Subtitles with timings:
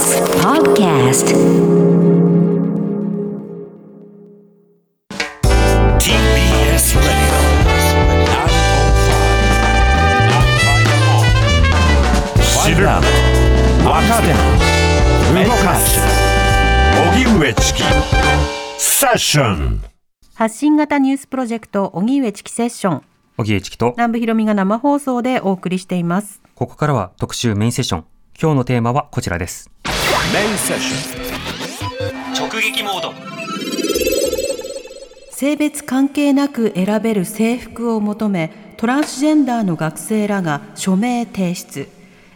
[0.00, 1.26] TBS Podcast
[5.98, 7.04] TBS Radio
[12.64, 13.02] 知る若
[14.22, 14.32] 手
[15.44, 16.00] 動かす
[17.12, 17.82] 荻上チキ
[18.78, 19.82] セッション
[20.32, 23.02] 発信型ニュースプロジェクト荻上チキセッション
[23.36, 28.04] 荻上チキと南部ひろみが生放送でお送りしていますここからは特集メインセッション
[28.40, 29.70] 今日のテーマはこちらです
[30.32, 33.12] メインセッション直撃モード。
[35.32, 41.88] 性別関係なく選べる制服を求めトランスジェンダーの学生らが署名提出。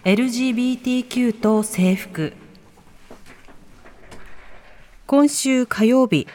[0.04, 2.32] LGBTQ と制服。
[5.06, 6.26] 今週火曜日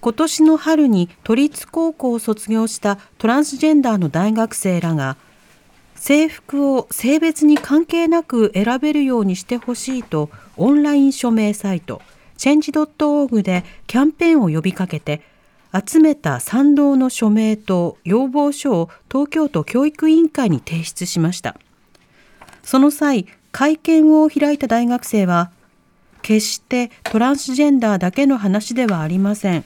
[0.00, 5.16] 今年の春に都立高校を卒業したトランスジェンダーの大学生らが
[6.04, 12.02] 制服を性別に関係なく選べるようにしてほしいとオンライン署名サイト
[12.36, 15.22] チェンジ .org でキャンペーンを呼びかけて
[15.72, 21.56] 集めた賛同の署名と要望書を東京都教育委員会に提出しました。
[22.62, 25.52] その際会見を開いた大学生は
[26.20, 29.64] 決してトランスジェンダーだけの話ではありません。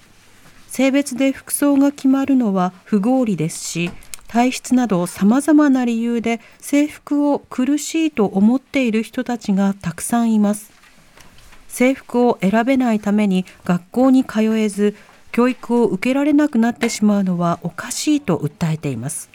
[0.69, 3.91] 性別で服装が決まるのは不合理ですし
[4.28, 10.70] 体質などさまざまな理由で制服を苦しいと思っている人たちがたくさんいます。
[11.66, 14.94] 制服を選べないために学校に通えず
[15.32, 19.30] 教育を受けられなくなってしまうのはおかしいと訴えています。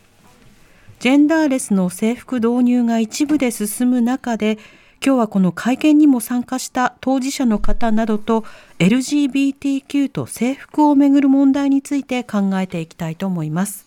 [1.00, 4.58] ジェンダーレスの制服導入が一部で進む中で
[5.06, 8.46] 今日はこの会見にも参加した当事者の方などと
[8.80, 13.86] LGBTQ と制服をめぐる問題について考えていきたいと思います。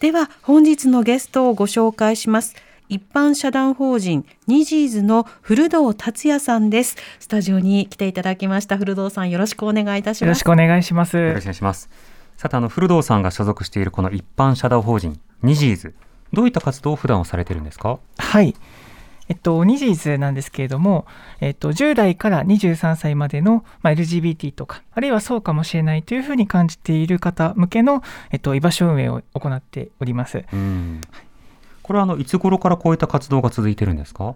[0.00, 2.56] では本日のゲストをご紹介します。
[2.88, 6.96] 一般社団法人ニジーズの古堂達也さんです。
[7.18, 8.78] スタジオに来ていただきました。
[8.78, 10.22] 古堂さんよろしくお願いいたします。
[10.22, 11.18] よろしくお願いします。
[11.18, 11.90] よろしくお願いします。
[12.38, 15.92] さてあの古堂さんが所属しているこの一般社団法人ニジーズ
[16.32, 17.98] どういった活動を普段をされているんですか？
[18.16, 18.54] はい。
[19.30, 21.06] えっと、ニジーズなんですけれども、
[21.40, 28.02] えっと、10代から23歳までの、まあ、LGBT とか、あるいはそうかもしれないというふうに感じている方向けの、
[28.32, 30.44] えっと、居場所運営を行っております。
[30.52, 31.00] うん。
[31.84, 34.34] これはあのいつ頃からこういった活動が続いてるんですか？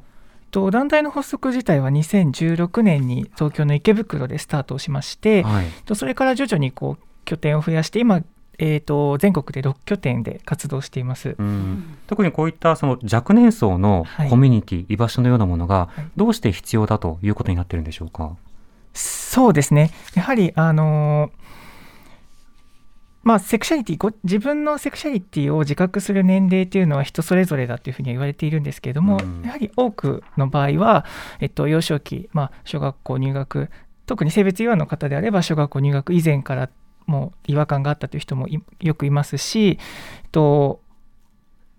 [0.53, 5.66] と団体の発足自体は2016年に東京の池袋でスタートをしまして、はい。
[5.87, 8.22] とそれから徐々にこう拠点を増やして、今、
[8.59, 11.34] えっと全国で6拠点で活動しています。
[11.38, 18.37] うん特にこういったその若年層のはいコミュニティ、居場所のようなものがはいどうして必要だということになってるんでしょうか？
[18.92, 19.91] そうですね。
[20.15, 21.44] やはり、あのー
[23.25, 31.06] まあ、セクシャリティご自分のセクシャリティを自覚する年齢というのは人それぞれだというふうには言われているんですけれども、うんやはり多くの場合は、
[31.41, 33.71] えっと、幼少期、まあ、小学校入学
[34.04, 36.69] 特に性別違和の方であれば小学校入学以前から
[37.06, 39.78] もう違和感があったという人もいよくいますし、
[40.22, 40.81] えっと、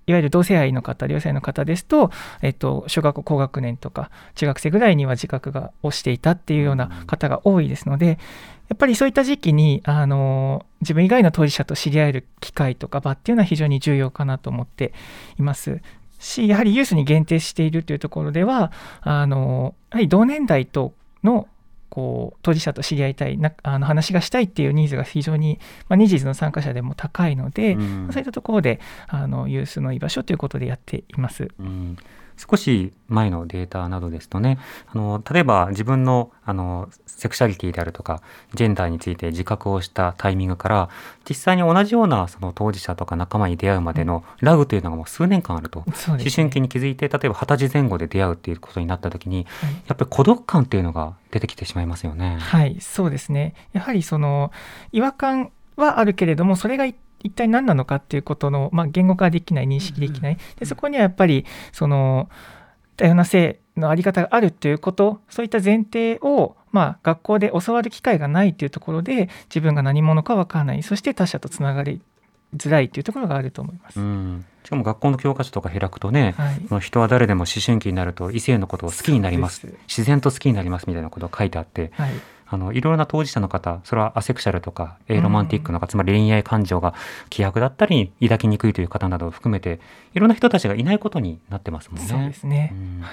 [0.07, 8.19] いわゆる同性愛の方、両性愛の方ですと、えっと、小学校高学年とか中学生ぐらいには自覚がをしていたっていうような方が多いですので、
[8.67, 14.93] やっぱりそういった時期にあの自分以外の当事者と知り合える機会とか場っていうのは非常に重要かなと思って
[15.37, 15.81] います
[16.19, 18.71] しやはりユースに限定しているというところでは
[19.01, 20.93] あのやはり同年代と
[21.23, 21.47] の
[21.89, 31.49] こう当事者と知り合いたいなあの話がしたいっていうニーズが非常に、まあ、ニジーズの参加者でも高いので、うんそういったところであのユースの居場所ということでやっています。
[31.59, 31.97] うん
[32.37, 38.21] 少し前のデータなどですとねあの例えば自分のあのセクシャリティであるとか
[38.53, 40.89] ジェンダーについて自覚をしたタイミングから
[41.27, 45.79] 実際に同じようなその当事者とか仲間に出会うまでのラグというのがもう数年間あると。
[45.79, 52.37] ね思春期に気づいて例えば二十歳前後で出会うっていうことになった時にはいやっぱり孤独感っていうのが出てきてしまいますよね。
[52.39, 53.53] はい、そうですね。
[53.73, 54.51] やはりその
[54.91, 60.37] 違和感はあるけれども、それがい一体何なのかっていうことの、まあ、言語化できない、認識できない。
[60.59, 62.29] でそこにはやっぱり、その、
[62.97, 71.99] 多様な性のあり方があるということ、そういった前提を、まあ、学校で教わる機会がないというところで、自分が何者か分からない、そして他者とつながり
[72.55, 73.99] づらいというところがあると思います。
[73.99, 76.35] うん、しかも学校の教科書とか開くとね、
[76.69, 76.79] はい。
[76.79, 79.67] 人は誰でも思春期になると異性のことを好きになります。
[79.87, 82.11] 自然と好きになりますみたいなことが書いてあってはい
[82.55, 86.93] あのいろいろな当事者の方それはアセクシャルとかエロマンティックの方、つまり恋愛感情が
[87.29, 89.79] 希薄だったり抱きにくいという方などを含めて
[90.13, 92.07] いろんな人たちがいないことになってますもんね。
[92.07, 92.71] そうですね。
[92.73, 93.03] うん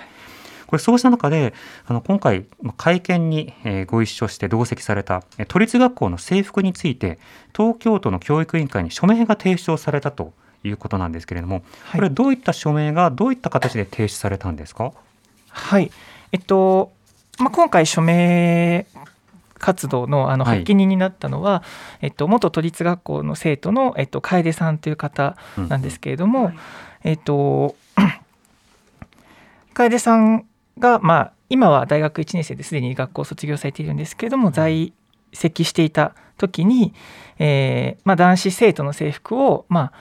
[0.68, 1.52] これそうした中で
[1.86, 7.18] あの今回まあ会見に、えーご一緒して同席されたえー都立学校の制服について
[7.54, 10.32] 東京都の教育委員会に署名が提出をされたと
[10.64, 11.62] いうことなんですけれども、はい
[11.92, 14.92] これはどういった署名がどういった形で提出されたんですか、
[15.50, 15.90] はい。
[16.32, 16.90] えっと、
[17.38, 18.86] まあ、今回署名
[19.62, 20.56] 活動のあのはい。
[20.56, 21.62] 発起人になったのは、
[22.02, 26.54] えっと、元都立学校の生徒の、えっと、楓さんという方なんですけれども、はい。
[27.04, 27.76] えっと
[29.72, 30.44] 楓さん
[30.78, 34.92] が、まあ、今は大学1年生ですでに学校を卒業されているんですけれども在
[35.32, 36.92] 籍していた時に、
[37.38, 39.92] えーまあ、男子生徒の制服を、ま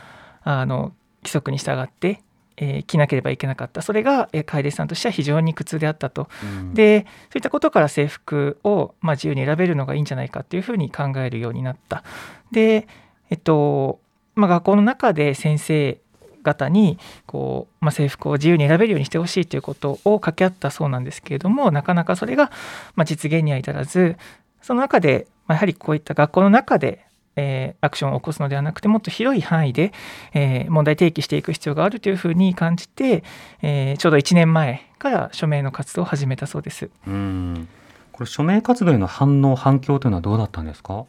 [0.43, 0.91] あ、あの
[1.23, 2.21] 規則に従って、
[2.61, 3.81] えー着なければいけなかった。
[3.81, 6.29] それが、えー楓さんとしては非常に苦痛であったと。
[6.43, 6.73] うん。
[6.73, 12.03] でそういったことから制服を、まあ、自由に選べるのがいいんじゃないかっていうふうに考えるようになった。
[12.51, 12.87] で、
[13.29, 13.99] えっと
[14.35, 15.99] まあ、学校の中で先生
[16.43, 22.51] 方にこう、まあ、制服を自由に選べるようにしてほしいということを掛け合ったそうなんですけれどもなかなかそれが、
[22.95, 24.17] まあ、実現には至らず
[24.61, 27.05] その中で、まあ、やはりこういった学校の中で、
[27.35, 29.93] えーアクションを起こすのではなくてもっと広い範囲で、
[30.33, 33.23] えー問題提起していく必要があるというふうに感じて、
[33.61, 36.89] えーちょうど1年前から署名の活動を始めたそうです。
[37.07, 37.67] うん。
[38.11, 41.05] これ署名活動への反応反響というのはどうだったんですか？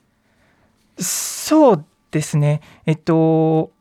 [0.99, 3.73] そうですね、えっと、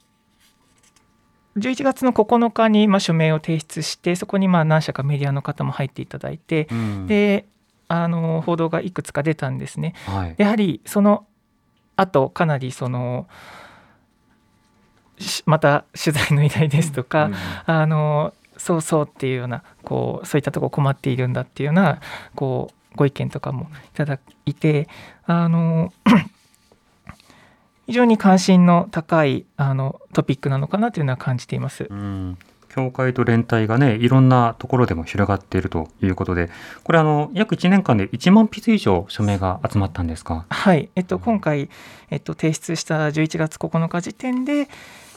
[1.58, 7.08] 11月の9日にまあ署名を提出して、そこにまあ何社かメディアの方も入っていただいて、うん。
[7.08, 7.46] で
[7.88, 9.94] あの報道がいくつか出たんですね。
[10.08, 10.36] はい。
[10.38, 11.26] やはりその
[11.96, 13.28] 後かなりその
[15.18, 17.36] しまた取材の依頼ですとか、うん
[17.66, 22.00] あのそうそうっていうようなこうそういったところ困っているんだっていうような
[22.36, 24.88] こうご意見とかもいただいて
[25.26, 25.92] あの
[27.88, 31.88] 非常に関心の高いあのトピックなのかなというのは感じています。
[31.90, 32.38] うん
[32.74, 36.50] 教会と連帯がねいろんなところでも広がっているということで
[36.84, 40.46] これあの約1年間で1万筆以上署名が集まったんですか？
[40.50, 41.70] はい、えっと、今回、
[42.10, 44.70] えっと、提出した11月9日時点で、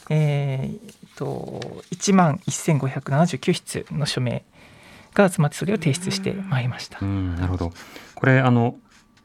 [0.09, 4.43] えーえっと、1万1579筆の署名
[5.13, 6.99] が集まってそれを提出してまいりました。
[7.01, 7.05] う。
[7.05, 7.71] んなるほど。
[8.15, 8.75] これあの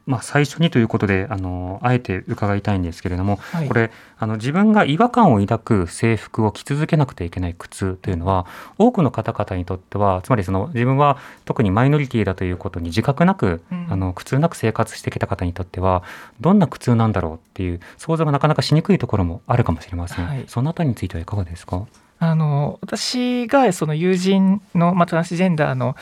[0.07, 3.67] まあ、最初にということであのあえて伺いたいんですけれども、はい。
[3.67, 8.45] これあの自分が違和感を抱く制服を着続けなくてはいけない苦痛というのは
[8.77, 13.87] 多くの方々にとってはつまりその自分は特にマイノリティだということに自覚なく、うん。
[13.89, 16.03] あの苦痛なく生活してきた方にとっては
[16.39, 20.45] どんな苦痛なんだろうっていう想像がなかなかしにくいところもあるかもしれません、はい。
[20.47, 21.85] そのあたりについてはいかがですか？
[22.23, 25.95] あの私がその友人の、まあ、トランスジェンダーの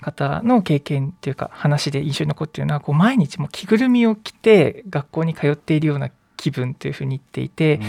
[0.00, 7.80] 方の経験っていうか話で印象に残っているのはこう毎日もう着ぐるみを着て学校に通っているような気分というふうに言っていて、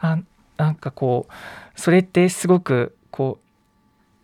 [0.00, 0.18] あ
[0.58, 3.38] なんかこうそれってすごくこ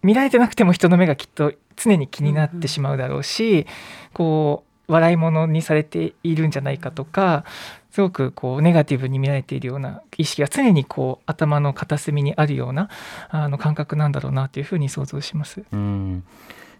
[0.02, 3.66] う見られてなくても人の目がきっと常に気になってしまうだろうし、
[4.12, 7.46] こう笑い物にされているんじゃないかとか
[7.96, 12.90] すごくこうネガティブに見られているような意識が常にこう頭の片隅にあるような
[13.30, 15.64] あの感覚なんだろうなというふうに想像します。
[15.72, 16.22] うん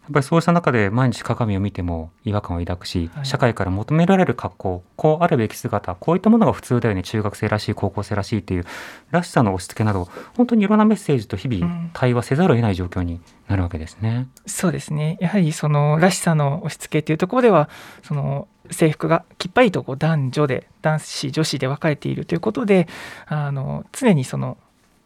[0.02, 8.66] やっぱりそうした中で毎日鏡を見ても違和感を抱くし、はい社会から求められる格好こうあるべき姿こういったものが普通だよね中学生らしい高校生らしいっていう
[9.10, 14.28] らしさの押し付けなど本当にいろんなメッセージと日々うん対話せざるを得ない状況になるわけですね。
[14.44, 17.70] そうですねやはりそのらしさの押し付けというところでは
[18.04, 22.88] その制服がきっぱりとこう男女で男子女子で分かれているということで
[23.26, 24.56] あの常にその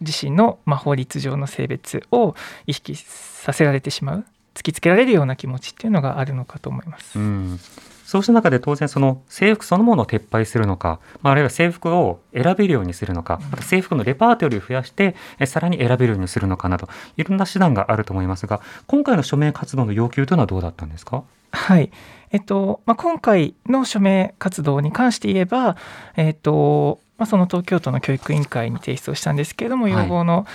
[0.01, 2.35] 自身の、まあ、法律上の性別を
[2.67, 4.25] 意識させられてしまう
[4.55, 7.19] 突きつけられるような気持ちっていうのがあるのかと思います。
[7.19, 7.61] うん。
[8.05, 21.23] そうした中で当然その制服そのものを撤廃するのか、まあ、あるいは制服を選べるようにするのか、あと制服のレパートリーを増やしてえさらに選べるようにするのかなどいろんな手段があると思いますが今回の署名活動の要求というのはどうだったんですか？
[21.53, 21.91] はい。
[22.33, 25.77] えっとまあ、今回の署名活動に関して言えば、
[26.17, 29.93] えっとまあ、その東京都の教育委員会に提出をしたんですけれども、はい。
[29.93, 30.47] 要望の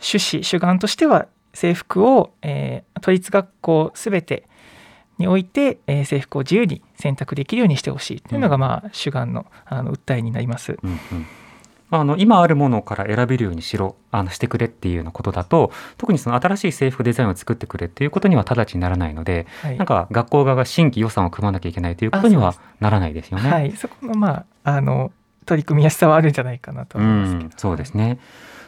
[0.00, 4.46] 趣旨主眼としては制服を、えー都立学校すべて
[5.18, 8.60] において、えー制服を自由に選択できるようにしてほしいというのが、うん。
[8.60, 10.76] まあ、主眼のあの訴えになります。
[10.82, 11.26] うんうん
[11.92, 23.50] まあ、あの今あるものから選べるようにしろあのしてくれっていうようなことだと特にその新しい制服デザインを作ってくれっていうことには直ちにならないのではいなんか学校側が新規予算を組まなきゃいけないということにはならないですよね。
[23.50, 25.12] はい、そこの,、まあ、あの
[25.44, 28.18] 取り組みやすさはあるんじゃないかなとう思いますけど、ん、そうですね。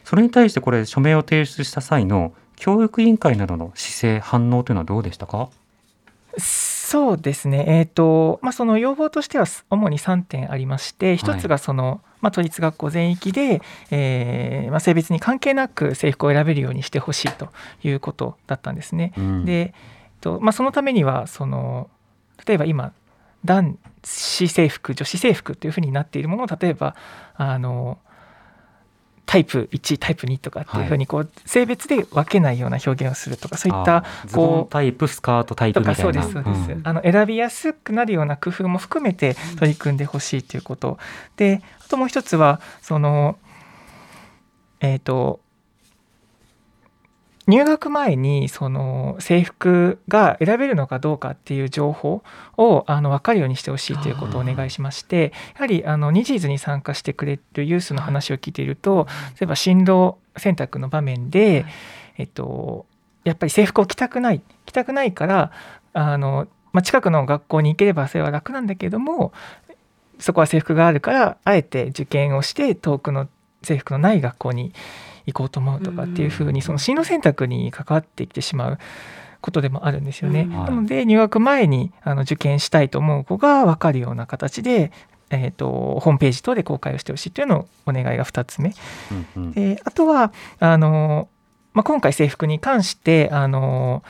[0.05, 5.49] それに対してこれ署名を提出した際の教育委員会などの姿勢反応というのはどうでしたか？
[6.39, 17.51] そうですね、えーとまあ、その要望としては主に3点ありまして、一つがその、まあ、都立学校全域で、えーまあ、性別に関係なく制服を選べるようにしてほしいと
[17.83, 19.13] いうことだったんですね。
[19.19, 19.71] うん、で、えっ
[20.23, 21.91] とまあ、そのためにはその
[22.47, 22.93] 例えば今
[23.45, 26.97] 男子制服女子制服というふうになっているものを例えば
[27.37, 27.99] あの
[29.27, 36.03] タイプ1タイプ2とかっていうふうにこう性別で分けないような表現をするとかそういったこうタイプスカートタイプみたいな。
[36.03, 40.99] そうですそうです、うん、あの選びやすくなるような工夫も含めて取り組んでほしいということ。
[41.37, 43.39] であともう一つはその
[44.81, 45.41] えっ、ー、と
[47.47, 52.23] 入学前にその制服が選べるのかどうかっていう情報
[52.57, 59.07] をあの分かるようにしてほしいということをお願いしましてやはりあのニジーズに参加してくれるユースの話を聞いていると
[59.39, 61.67] 例えば進路選択の場面で、
[62.17, 62.87] えっと、
[63.25, 65.53] やっぱり制服を着たくない着たくないから
[65.93, 69.33] あの、まあ、近くの学校に行ければそれは楽なんだけども
[70.19, 73.29] そこは制服があるからあえて受験をして遠くの
[73.63, 74.75] 制服のない学校に行
[75.33, 78.79] こうと思うとかっていうふうにその進路選択に関わってきてしまう
[79.41, 80.45] ことでもあるんですよね。
[80.45, 84.93] なので入学前にあの受験したいと思う子が分かるような形で
[85.31, 88.73] えーと、ホームページ等で公開をしてほしいというのをお願いが2つ目。
[89.11, 91.29] うんうん、であとはあの、
[91.73, 94.03] まあ、今回制服に関してあの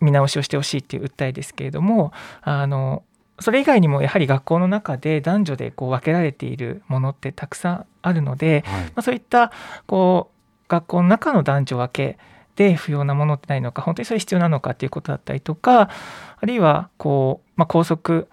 [0.00, 2.12] 見直しをしてほしいっていう訴えですけれども
[2.42, 3.02] あの
[3.40, 9.52] それ以外にもやはり学校の中で男女でこう分けられているものってたくさんあるので、はい、まあ、そういった
[9.86, 12.18] こう学校の中の男女分け
[12.56, 15.90] で不要なものってないのか本当にそれ必要なのかっていうことだったりとか
[16.38, 18.28] あるいはこう、まあ、校則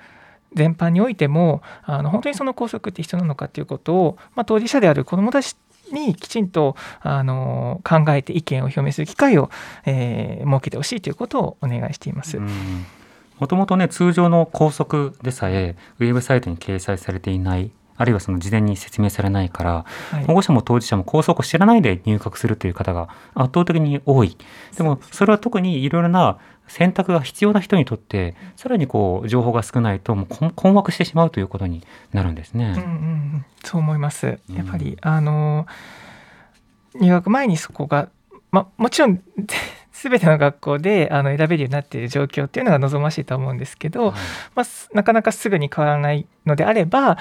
[0.54, 5.56] 全般においてもあの本当にその校則って必要なのかっていうことを、まあ、当事者である子どもたち
[5.92, 9.50] にきちんとあの考えて意見を表明する機会を、
[9.86, 12.38] えー、設けてほしいということをお願いしています。
[13.40, 24.38] もともとね通常の校則でさえウェブサイトに掲載されていないあるいはその事前に説明されないから、はい、保護者も当事者も校則を知らないで入学するという方が圧倒的に多い。
[24.78, 32.76] でもそれは特にいろいろな選択が必要な人にとってさらにこう情報が少ないともう困惑してしまうということになるんですね。
[32.78, 34.40] うんうん、そう思います。
[34.50, 35.66] やっぱり、うん、あの
[37.00, 38.10] 入学前にそこが、
[38.52, 39.22] ま、もちろん
[40.02, 44.14] 全ての学校であの選べるようになっている状況っていうのが望ましいと思うんですけど、はい、
[44.56, 47.18] まあ、なかなかすぐに変わらないのであれば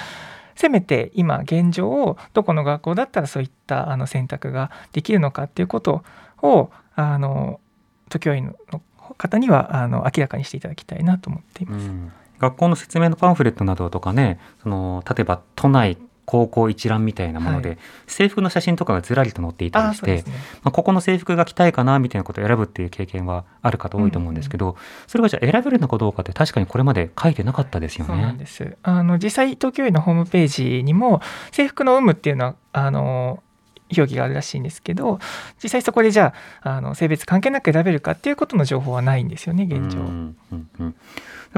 [0.54, 6.02] せめて今現状をどこの学校だったらそういったあの選択ができるのかっていうこと
[6.42, 7.60] をあの
[8.08, 8.82] 都教員の
[9.18, 11.90] 方にはあの明らかにしていただきたいなと思っています。
[12.38, 20.24] 学校の説明のパンフレットなどとかねその例えば都内高校一覧みたいなもので、はい、制服の写真とかがずらりと載っていたりして、ね、
[20.62, 28.12] まあ、ここの制服が着たいかなみたいなことを選ぶっていう経験はある方多いと思うんですけど、うんうん、それがじゃあ選べるのかどうかって確かにこれまで書いてなかったですよね。
[28.12, 31.20] そうなんですあの実際東京医のホームページにも
[31.52, 33.42] 制服の有無っていうのはあの
[33.96, 35.20] 表記があるらしいんですけど
[35.62, 40.00] 実際そこでじゃああの性別関係なく選べるかっていうことの情報はないんですよね現状。
[40.00, 40.94] うんうんうん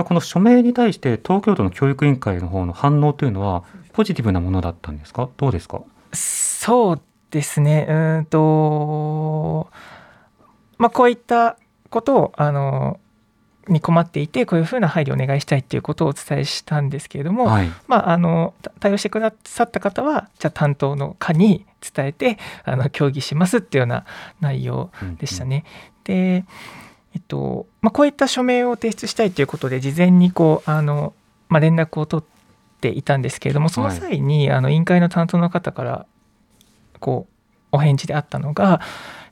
[0.05, 3.65] この署名に対して東京都の教育委員会の方の反応というのは
[3.99, 5.29] ポジティブなものだったんですか？
[5.39, 5.83] どうですか？
[6.13, 7.01] そう
[7.33, 7.85] ですね。
[7.91, 9.69] うんと
[10.79, 11.59] まあこういった
[11.91, 13.01] ことをあの
[13.67, 24.05] に困っていてこういうふうな配慮をお願いしたいっていうことをお伝えしたんですけれども、はい、まあ、あの対応してくださった方はじゃあ担当の課に伝えてあの協議しますっていうような
[24.39, 25.65] 内容でしたね。
[26.07, 26.45] うんうん、で、
[27.15, 31.15] えっとまあ、こういった署名を提出したいということで事前にこうあの、
[31.49, 32.38] まあ、連絡を取って
[32.87, 36.07] いたんですけれどもその際に、あの委員会の担当の方から
[37.01, 37.35] こう
[37.73, 38.81] お返事であったのが、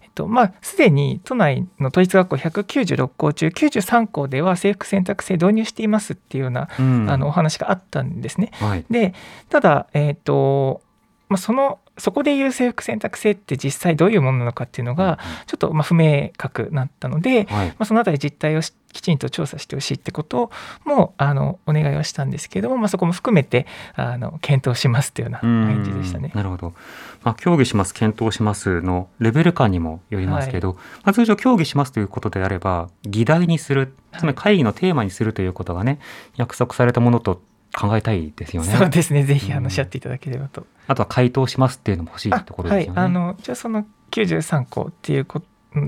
[0.03, 8.51] えっとまあ、すでに都内の都立学校196校中93校では制服選択制導入していますっていうような、うん、あのお話があったんですね。
[8.55, 9.15] はい、で
[9.49, 10.83] ただ、えーと
[11.29, 18.61] まあ、そのそこでいう制服選択制って実際どういうものなのかっていうのがちょっとま不明確なったので、はい、まあ、そのあたり実態を
[18.93, 20.51] きちんと調査してほしいってこと
[20.85, 26.33] もあのお願いはしたんですけれども、まあ、そこも含めてあの検討しますというような返事でしたね。
[26.35, 26.75] なるほど、
[27.23, 35.99] まあ、協議します検討しますのレベル感にもよりますけど、はい、まあ、通常協議しますということであれば議題にするつまり会議のテーマにするということがね
[36.37, 37.41] 約束されたものと
[37.75, 38.77] 考えたいですよね。
[38.77, 39.25] そうですね。
[39.25, 40.67] ぜひあのおっしゃっていただければと。
[40.87, 42.99] あとは回答しますっていうのも欲しいところですよね。
[43.01, 45.43] はい、あのじゃあその93校っていうこ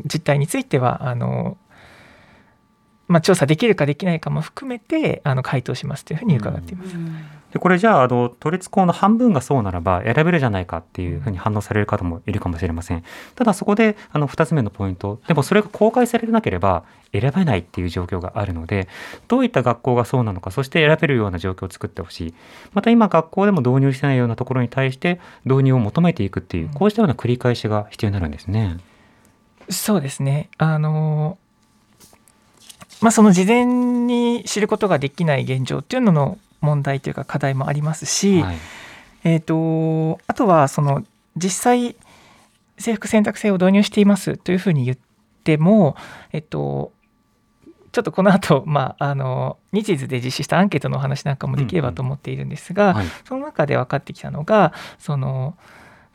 [0.04, 1.56] 実態についてはあの
[3.06, 6.94] まあ調査できるかできないかも含めてあの回答しますというふうに伺っています。
[6.94, 7.16] うん
[7.52, 13.02] でこれじゃああの都立校の半分がそうならば選べるじゃないかっていうふうに反応される方もいるかもしれません。
[13.36, 18.86] ただそこであの2つ目のポイントでもそれが公開されなければ選べないっていう状況があるので
[19.28, 22.34] どういった学校がそうなのかそして選べるような状況を作ってほしい。
[22.74, 28.76] また今学校でも導入してないようなところに対して導入を求めていくっていうこうしたような繰り返しが必要になるんですね。
[29.70, 30.50] そうですね。
[30.58, 31.38] あの
[33.00, 33.64] まあ、その事前
[34.06, 38.56] に知ることができない現状っていうのの問題というか課題もありますし、はい、
[39.24, 41.04] えーと、あとはその
[41.36, 41.96] 実際
[42.78, 44.98] 制服選択制を導入していますというふうに言っ
[45.44, 45.96] ても、
[46.32, 46.92] えっと、
[47.92, 53.06] ちょっとこの後、 まあ、あの日時で実施したアンケートのお話なんかもできればと思っているんですが、うんはい。
[53.24, 55.56] その中で分かってきたのがその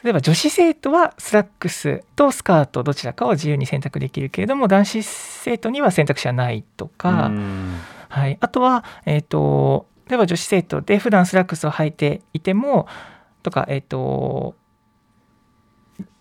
[0.03, 7.75] 例えば女子生徒はスラックスとスカートどちらかを自由に選択できるけれども男子生徒には選択肢はないとか、うん。
[8.09, 12.87] はい、あとは、えー、と例えば女子生徒で普段スラックスを履いていても
[13.41, 14.55] とか、えー、と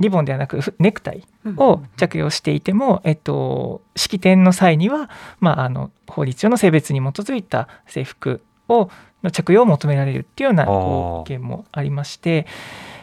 [0.00, 5.10] リボンではなくふネクタイを着用していても、えっと、式典の際には、
[5.40, 8.90] まあ、あの法律上の性別に基づいた制服を
[9.22, 10.68] の着用を求められるっていうようなあー。
[10.68, 12.46] こう件もありまして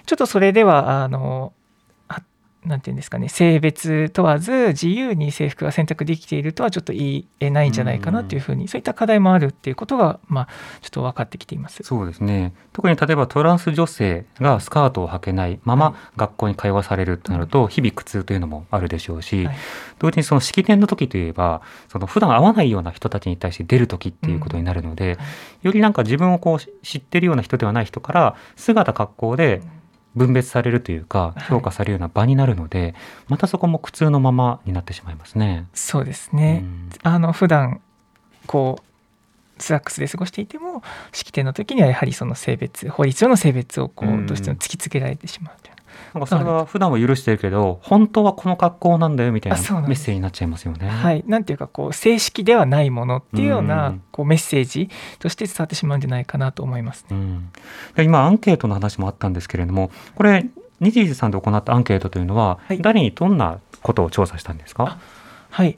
[0.06, 1.54] ちょっとそれではあの
[2.66, 10.48] あなんていうんですかね性別問わず自由に制服が選択できているとはちょっと言えないんじゃないかなというふうにそういった課題もあるっていうことが、まあ、
[10.82, 11.84] ちょっと分かってきています。
[11.84, 12.54] そうですね。
[12.74, 19.56] 特に例えばトランス女性がスカートを履けないまま学校に通わされるとなると日々苦痛というのもあるでしょうし、はい。
[20.00, 25.18] 同時にその式典の時といえばその普段会わないような人たちに対して出る時っていうことになるので、
[25.62, 29.62] よりなんか自分をこうし知ってるような人ではない人から姿格好で
[30.16, 31.44] 分別されるというかはい。
[31.44, 32.96] 評価されるような場になるので、
[33.28, 35.68] またそこも苦痛のままになってしまいますね。
[35.74, 36.90] そうですね、うん。
[37.04, 37.82] あの普段
[38.46, 45.69] こうスラックスで過ごしていても式典の時にはやはりその性別法律上の性別をこうどうしても突きつけられてしまうという
[46.14, 50.88] なんかそれは普段は許してるけど本当はこの格好なんだよみたいなメッセージになっちゃいますよね。
[50.88, 54.02] はい、なんていうかこう正式ではないものっていうよううなん。
[54.12, 54.90] こうメッセージ
[55.20, 57.16] として伝わってしまうんじゃないかなと思いますね。
[57.16, 57.52] うん、
[57.96, 60.46] で今アンケートの話もあったんですけれどもこれ
[60.80, 62.82] にじーずさんで行ったアンケートというのは、はい。
[62.82, 64.98] 誰にどんなことを調査したんですか？
[65.50, 65.78] はい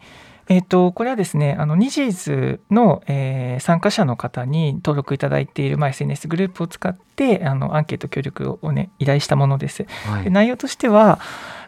[0.52, 9.86] えー、とこれはですねあのニジーズの、えー参加者の方に登録いただいている、まあ、SNS グループを使ってあのアンケート協力を、ね、依頼したものです。
[10.08, 10.24] はい。
[10.24, 11.20] で内容としては、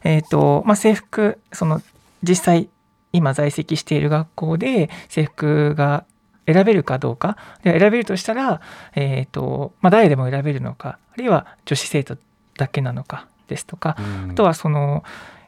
[0.04, 1.82] えーとまあ、制服その
[2.24, 2.70] 実際
[3.12, 6.06] 今在籍している学校で制服が
[6.48, 7.38] 選べるかどうか。
[7.64, 8.62] で選べるとしたら、
[8.96, 12.18] えーとまあ、誰でも選べるのかあるいは女子生徒
[12.58, 14.32] だけなのかですとか、うん。
[14.32, 15.04] あとはその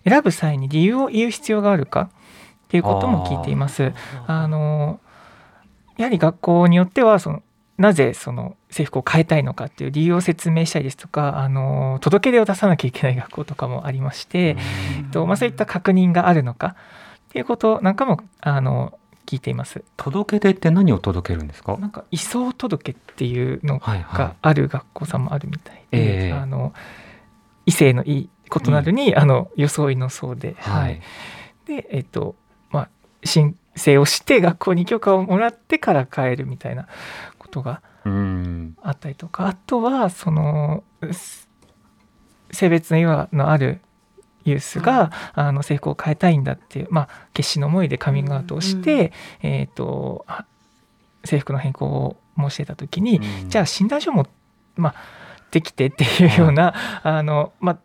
[0.08, 2.10] 選ぶ際に理由を言う必要があるか
[2.76, 3.94] いうことも聞いています。
[4.28, 5.00] あの
[5.98, 7.42] やはり学校によってはその
[7.78, 14.58] なぜその制服を変えたいのかっていう理由を説明したりですとかあの届け出を出さなきゃいけない学校とかもありまして、
[14.98, 16.76] えっとまあ、そういった確認があるのか
[17.30, 19.84] っていうことなんかもあの聞いています。
[19.98, 21.78] 届け出って何を届けるんですか？
[21.78, 24.20] なんか移送届っていうのはいはい。
[24.20, 26.32] がある学校さんもあるみたいで、ええ。
[26.34, 26.74] あの
[27.66, 28.30] 異性のいい
[28.66, 31.02] 異なるに、あの装いのそうで、はい、
[31.66, 32.45] でえっとまあ
[33.26, 36.88] 申請をして学校に許可をもらってから帰るみたいな
[37.38, 38.78] ことがうん。
[38.82, 39.48] あったりとか。
[39.48, 41.50] あとはそのす
[42.52, 43.82] 性別の違和のある
[44.46, 49.12] ユースが、あの制服を変えたいんだっていう、まあ、決死の思いでカミングアウトをして、
[49.42, 50.46] えっ、とあ
[51.24, 53.50] 制服の変更を申し出た時に、うん。
[53.50, 54.28] じゃあ診断書も、
[54.76, 54.96] まあ、
[55.50, 57.80] できてっていうような、あのまあ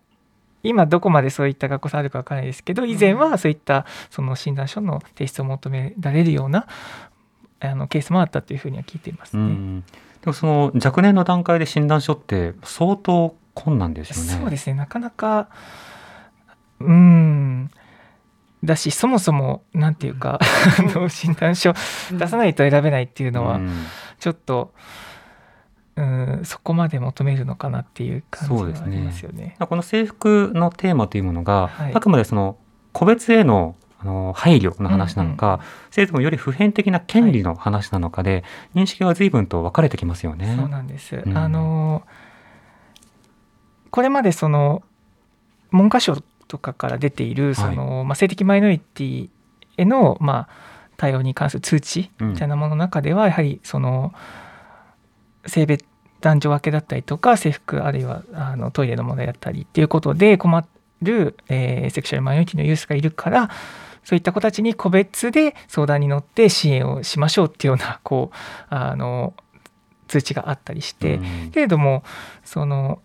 [0.63, 6.67] 今どこまでそういった学校さんあるかわからないですけど以前はそういったその診断書の提出を求められるような
[7.61, 9.43] あのケースもあったというふうには聞いていますね。
[9.43, 9.81] うん。
[9.81, 14.43] でもその若年の段階で診断書って相当困難ですよね。
[14.43, 14.75] そうですね。
[14.75, 15.49] なかなか
[16.81, 17.71] うん。
[18.63, 20.39] だしそもそもなんていうか、
[20.79, 21.75] あの診断書
[22.13, 23.71] 出さないと選べないっていうのはうん。
[24.19, 24.81] ちょっと、うん、
[26.45, 29.57] そこまで求めるのかなっていう感じはありますよね。
[29.59, 31.95] この制服のテーマというものが、はい。
[31.95, 32.57] あくまでその
[32.93, 40.55] 個別へのあの配慮の話なのか、それともより普遍的な権利の話なのかで、認識は随分と分かれてきますよね。
[40.59, 41.17] そうなんです。
[41.17, 41.37] うん。
[41.37, 42.03] あの
[43.91, 44.83] これまでその
[45.71, 46.17] 文科省
[46.49, 49.29] とかから出ているその、まあ、性的マイノリティ
[49.77, 50.49] への、まあ、
[50.97, 52.33] 対応に関する通知うん。
[52.33, 54.15] みたいなものの中では、やはりその
[55.47, 55.85] 性別
[56.21, 60.67] 男女分けだったりとか制服あるいはあのトイレの問題だったりっていうことで困
[61.03, 63.51] る、えーセクシュアルマイノリティのユースがいるから
[64.05, 68.37] そういった子たちに個別で相談に乗って支援をしましょうっていうようなこう
[68.69, 69.35] あの
[70.09, 71.51] 通知があったりして、うん。
[71.53, 72.03] けれども
[72.45, 73.01] その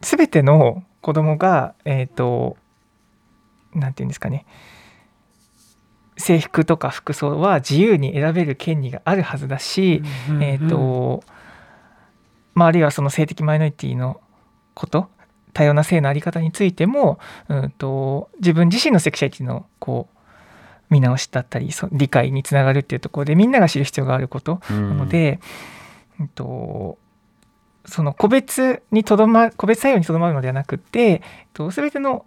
[0.00, 2.56] 全ての子供がえっ、と
[3.74, 4.46] なんていうんですかね
[6.16, 10.02] 制服とか服装は自由に選べる権利があるはずだし、
[10.40, 11.22] えっ、と、
[12.54, 14.20] まあ、あるいはその性的マイノリティの
[14.74, 15.08] こと
[15.52, 20.18] 多様な性の在り方についても、うん、と自分自身のセクシャリティのこう
[20.90, 24.60] 見直しだったりそ理解につながるっていうところでみんなが知る必要があること。
[24.70, 25.40] うんなので、
[26.20, 26.98] うんと
[27.84, 31.20] その個別にとどま個別採用にとどまるのではなくて
[31.52, 32.24] 全ての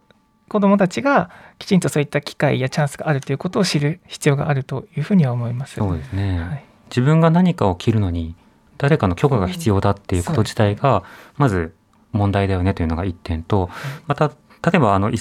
[0.47, 5.75] 子どもたちがきちんとそういった機会やチャンスがあるということを知る必要があるというふうには思います。
[5.75, 8.35] そうですね、はい、自分が何かを切るのに
[8.77, 11.03] 誰かの許可が必要だっていうこと自体が
[11.37, 11.73] まず
[12.11, 13.69] 問題だよねというのが1点と
[14.07, 14.35] また例
[14.75, 15.17] えばあの移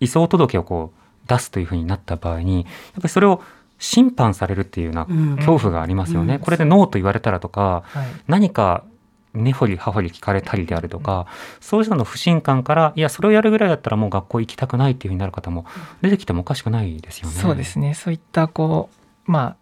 [0.00, 2.64] 移送届をこう出すというふうになった場合にやっ
[2.96, 3.42] ぱりそれを
[3.78, 6.38] 審判されるっていうような恐怖がありますよね。
[6.38, 7.82] これでノーと言われたらとか、
[8.28, 8.84] 何か
[9.34, 11.26] 根掘り葉掘り聞かれたりであるとか、
[11.60, 15.66] そうしたの不信感から、いや、それをやるぐらいだったらもう学校行きたくないっていうふうになる方も
[16.02, 17.34] 出てきてもおかしくないですよね。
[17.34, 17.94] そうですね。
[17.94, 18.90] そういった、こ
[19.26, 19.56] う、まあ、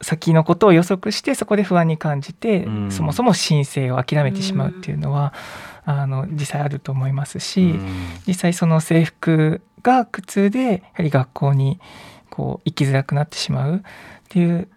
[0.00, 5.32] 先のことを予測してそこで不安に感じて、うん、そもそも申請を諦めてしまうっていうのは、
[5.86, 7.88] うん、あの実際あると思いますし、うん、
[8.26, 11.80] 実際その制服が苦痛でやはり学校に
[12.30, 13.80] こう行きづらくなってしまうっ
[14.28, 14.68] ていう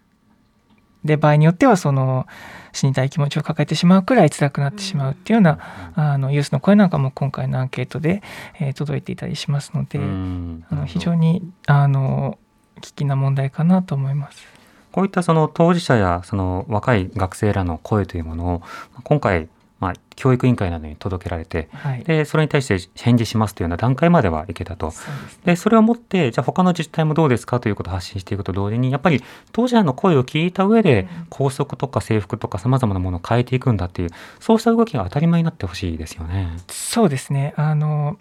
[1.06, 2.26] で場合によってはその
[2.72, 8.22] 死にたい気持ちを抱えてしまうくらい辛くなってしまうっていうような、あのユースの声なんかも今回のアンケートで、
[8.60, 12.38] えー、届いていたりしますので、あの非常にあの
[12.82, 14.46] 危機な問題かなと思います。
[14.92, 18.62] こういったその当事者やその若い学生らの声というものを
[19.02, 24.90] 今回まあ、教育委員会などに届けられて、はい、でそれに対して返事しますというような段階まではいけたと。
[24.90, 25.02] そ
[25.44, 34.08] で、ね、それをもってじゃあ他の自治体もどうですかということを発信していくと同時にやっぱり当事者の声を聞いた上で、校則とか制服とかさまざまなものを変えていくんだっていう
[34.40, 36.56] そうした動きが当たり前になってほしいですよね。
[36.68, 37.52] そうですね。
[37.56, 38.18] あの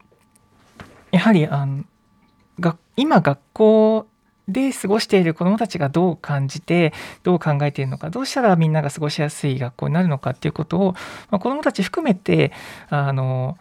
[1.11, 1.83] やはりあの
[2.59, 4.07] が今学校
[4.47, 10.93] で過ごしている子どもたちがどう感じてどう考えているのかどうしたらみんなが過ごしやすい学校になるのかっていうことを、
[11.31, 12.51] まあ、子どもたち含めて
[12.89, 13.57] あの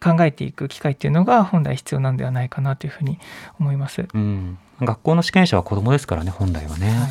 [0.00, 3.18] 考えていく機会っていうのが本来必要なんではないかなというふうに
[3.58, 4.06] 思います。
[4.12, 6.90] うん、学校の試験者は子どもですからね本来はね。
[6.90, 7.10] はい。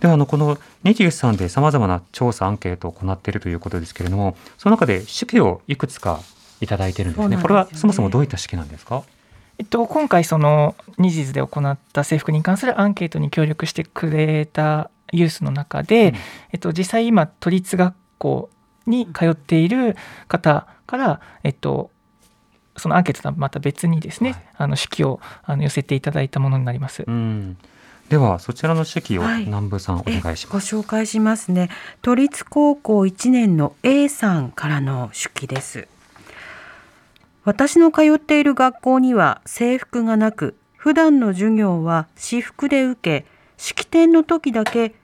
[0.00, 6.20] ではあのこの23でさまざまな調査アンケートを行っているということですけれどもその中で手記をいくつか
[6.60, 9.04] いただいてるんですね、ね、これはそもそもどういった式なんですか？
[9.58, 16.14] えっと、今回そのニジズで行った制服に関するアンケートに協力してくれたユースの中で、うん、
[16.52, 18.50] えっと、実際今都立学校
[18.86, 19.96] に通っている
[20.28, 21.90] 方から、えっと、
[22.76, 27.04] そのアンケートとはまた別にですね、はい、あの手記をあの寄せていただいたものになります。
[27.06, 27.56] うん。
[28.08, 30.74] ではそちらの手記を南部さん、お願いします。
[30.76, 31.70] ご紹介しますね。
[32.02, 35.88] 都立高校1年の A さんからの手記です
[37.46, 44.96] 私の通っている学校には制服がなく、普段の授業は私服で受け、式典の時だけ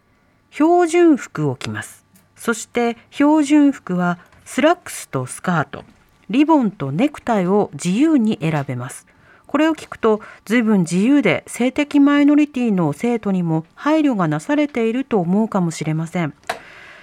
[0.50, 2.04] 標準服を着ます。
[2.34, 5.84] そして標準服はスラックスとスカート、
[6.30, 9.06] リボンとネクタイを自由に選べます。
[9.46, 16.34] これを聞くと随分自由で性的マイノリティの生徒にも配慮がなされていると思うかもしれません。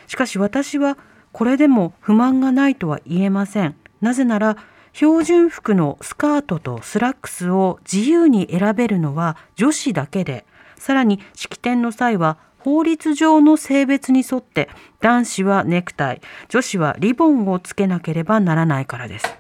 [0.07, 0.97] しかし私は
[1.31, 3.75] これでも不満がないとは言えません。
[4.01, 4.57] なぜなら
[4.93, 10.45] 標準服のスカートとスラックスを自由に選べるのは女子だけで、
[10.77, 19.35] さらに式典の際は法律上の性別に沿って男子はネクタイ、女子はリボンをつけなければならないからです。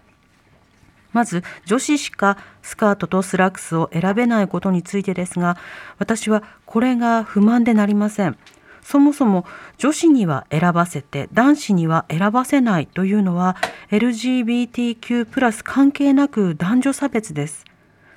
[1.11, 5.57] まず女子しかスカートとスラックスを選べないことについてですが、
[5.97, 8.37] 私はこれが不満でなりません。
[8.89, 9.45] そもそも
[9.77, 13.55] 女子には選ばせて男子には選ばせないというのは
[13.91, 17.65] LGBTQ+ 関係なく男女差別です。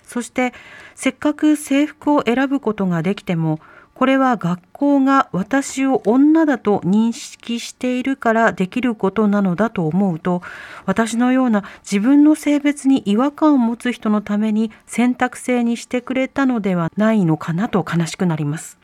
[0.02, 0.54] そして
[0.94, 3.60] せっかく制服を選ぶことができても
[3.92, 10.40] これは学校が私を女だと認識しているからできることなのだと思うと
[10.86, 18.81] 私のような自分の性別に違和感を持つ人のために選択制にしてくれたのではないのかなと悲しくなります。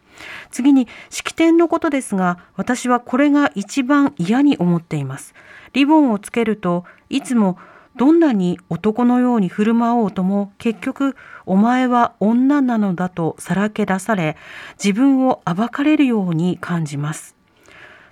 [0.51, 5.35] 次に式典のことですが私はこれが一番嫌に思っています。
[5.73, 7.59] リボンをつけるといつも
[7.97, 14.37] どんなに男のように振る舞おうとも結局お前は女なのだとさらけ出され
[14.83, 17.35] 自分を暴かれるように感じます。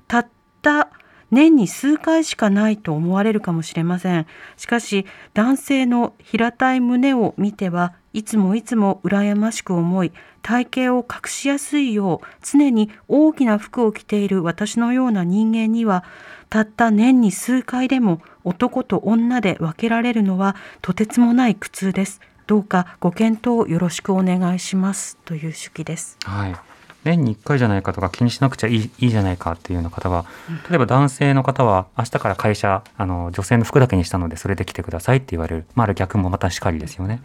[0.09, 0.29] たっ
[0.61, 0.91] た
[1.31, 4.27] 年に数回しかないと思われるかもしれません。
[4.57, 10.13] しかし男性の平たい胸を見てはいつもいつも羨ましく思い
[10.47, 16.05] 体型を隠しやすいよう常に大きな服を着ている私のような人間には
[16.51, 22.21] たった年に数回でも男と女で分けられるのはとてつもない苦痛です。
[22.47, 26.17] どうかご検討よろしくお願いしますという手記です。
[26.23, 26.57] はい。
[27.03, 30.27] 年に1回じゃないかとか気にしなくちゃいいいいじゃないかっていうような方は
[30.69, 37.23] 例えば男性の方は明日から会社あの女性の服だけにしたのでそれで来てくださいって言われる、まあ、ある逆もまたしかりですよね。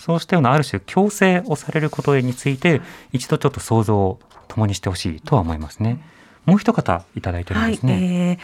[0.00, 2.80] そうしたようなある種強制をされることについて
[3.12, 6.00] 一度ちょっと想像を共にしてほしいとは思いますね。
[6.46, 7.92] もう一方いただいてるんですね。
[7.92, 8.38] はいえー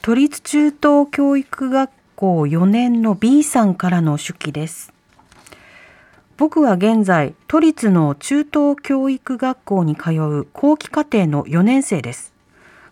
[0.00, 4.92] 都立中等教育学校4年の B さんからの手記です
[6.36, 12.32] 僕は現在都立の中等教育学校に通う後期課程の4年生です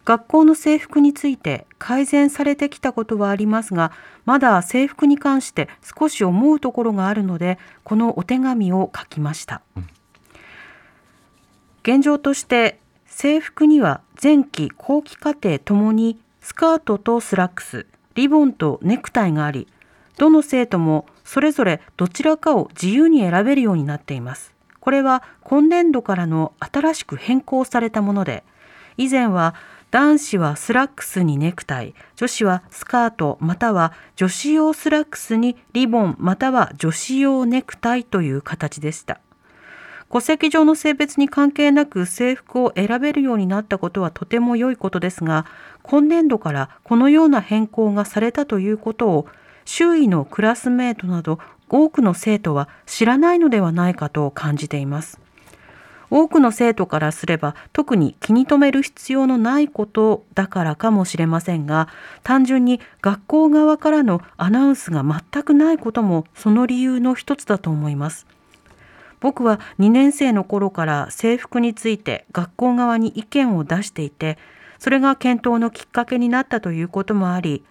[0.07, 3.93] 学校の制服について改善されてきたことはありますが
[4.25, 9.89] まだ制服に関して少し思うところがあるのでこのお手紙を書きました、うん、
[11.83, 19.67] 現状として制服には前期後期課程ともにスカートとスラックスリボンとネクタイがあり
[20.19, 24.55] どの生徒もそれぞれどちらかを自由に選べるようになっています。
[24.81, 28.45] これは今年度からの新しく変更されたもので
[28.97, 29.57] 以前は
[29.93, 39.21] 男子はスラックスにネクタイ、女子はスカートまたは女子用スラックスにリボンまたは女子用ネクタイという形でした。
[40.11, 45.47] 戸籍上の性別に関係なく制服を選べるようになったことはとても良いことですが、
[45.83, 49.27] 今年度からこのような変更がされたということを
[49.65, 55.21] 周囲のクラスメートなど多くの生徒は知らないのではないかと感じています。
[56.19, 61.89] 多くの生徒からすれば特に気に留める必要のないことだからかもしれませんが
[62.23, 68.27] 単純に学校側からのアナウンスが全くないこともその理由の一つだと思います。
[69.21, 74.39] 僕は2年生の頃から制服について学校側に意見を出していて
[74.79, 77.63] それが検討のきっかけになったということもあり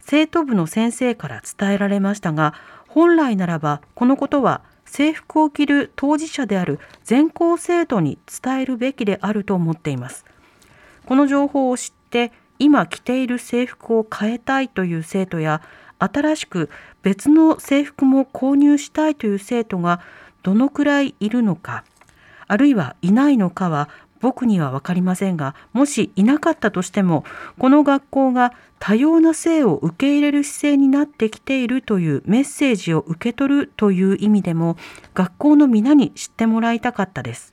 [0.00, 2.54] 生徒部の先生から伝えられましたが
[2.88, 4.62] 本来ならばこのことは
[4.92, 10.26] 制服を着る当事者である全校生徒に伝えるべきであると思っています。
[11.06, 15.62] この情報を知って今着ている制服を変えたいという生徒や
[15.98, 16.68] 新しく
[17.02, 20.02] 別の制服も購入したいという生徒が
[20.42, 21.84] どのくらいいるのか
[22.46, 23.88] あるいはいないのかは
[24.22, 27.24] 僕には分かりませんがもしいなかったとしても
[27.58, 34.76] この学校が多様な性を受け入れる姿勢になってきているというメッセージを受け取るという意味でも
[35.12, 37.52] 学校の皆に知ってもらいたかったです。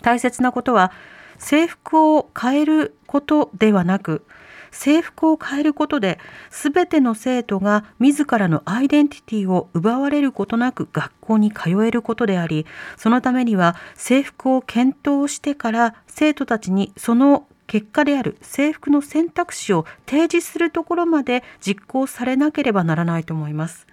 [0.00, 0.92] 大切なことは
[1.38, 4.24] 制服を変えることではなく
[4.72, 6.18] 制服を変えることで
[6.50, 23.86] 全ての生徒が自らのアイデンティティを奪われることなく学校に通えることでありそのためには制服を検討してから生徒たちにその結果である制服の選択肢を提示するところまで実行されなければならないと思います。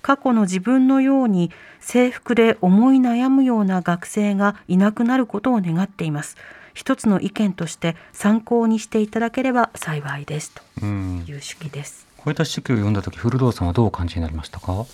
[0.00, 6.36] 過去の自分のように制服で思い悩むような学生がいなくなることを願っています。
[6.74, 10.52] 一つの意見として参考にしていただければ幸いです。
[10.52, 12.06] という手記です。
[12.16, 14.86] こういった手記を読んだ時古道さんはどうお感じになりましたか？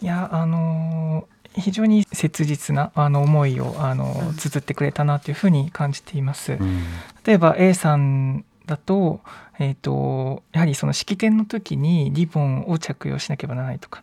[0.00, 6.52] いやあのー、非常に切実なあの思いをあの綴ってくれたなというふうに感じています。
[6.52, 6.82] うん、
[7.24, 9.20] 例えば A さんだと,、
[9.58, 14.02] えーと、やはりその式典の時にリボンを着用しなければならないとか。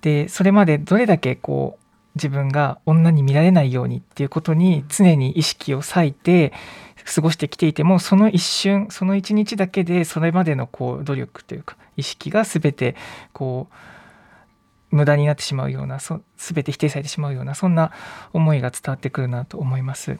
[0.00, 1.81] でそれまでどれだけこう
[2.14, 6.52] 自分が女に見られないようにっていうことに常に意識を割いて
[7.04, 12.96] 過ごしてきていてもその一瞬その一日だけでそれまでのこう努力というか意識が全て
[13.32, 17.92] こう無駄になってしまうようなそ全て否定されてしまうようなそんな
[18.32, 20.18] 思いが伝わってくるなと思います。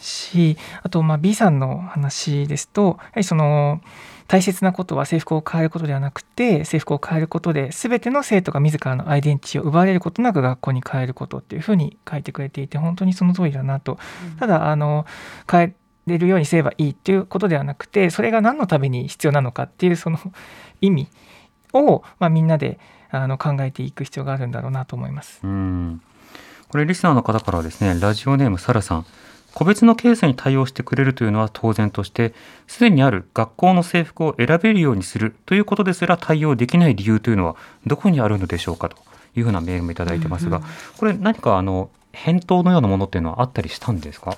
[0.00, 3.80] しあとまあ B さんの話ですとやはりその
[4.26, 13.98] 大切なことは制服を変えることではなくて制服を変えることで全ての生徒が自らのアイデンティティを奪われることなく学校に変えることっていうふうに書いてくれていて本当にその通りだなと、
[14.32, 15.04] うん、ただあの
[15.50, 15.74] 変え
[16.06, 20.18] れるようにすればいいっていうことではなくてそれが何のために必要なのかっていうその
[20.80, 21.08] 意味
[21.72, 22.78] を、まあ、みんなで
[23.10, 25.40] あの考えていく必要があるんだろうなと思います。
[25.42, 26.00] うん。
[26.68, 29.06] これリスナーの方からはですねラジオネームサラさん
[29.54, 32.34] 個別のケースに対応してくれるというのは当然として
[32.66, 38.96] すでにある学校の制服を選べるようにするということですら対応できない理由というのはどこにあるのでしょうかと
[39.36, 44.36] いうふうなメールもいただいてますが、うんうん、これ何かあの返答のようなものっていうのはあったりしたんですか？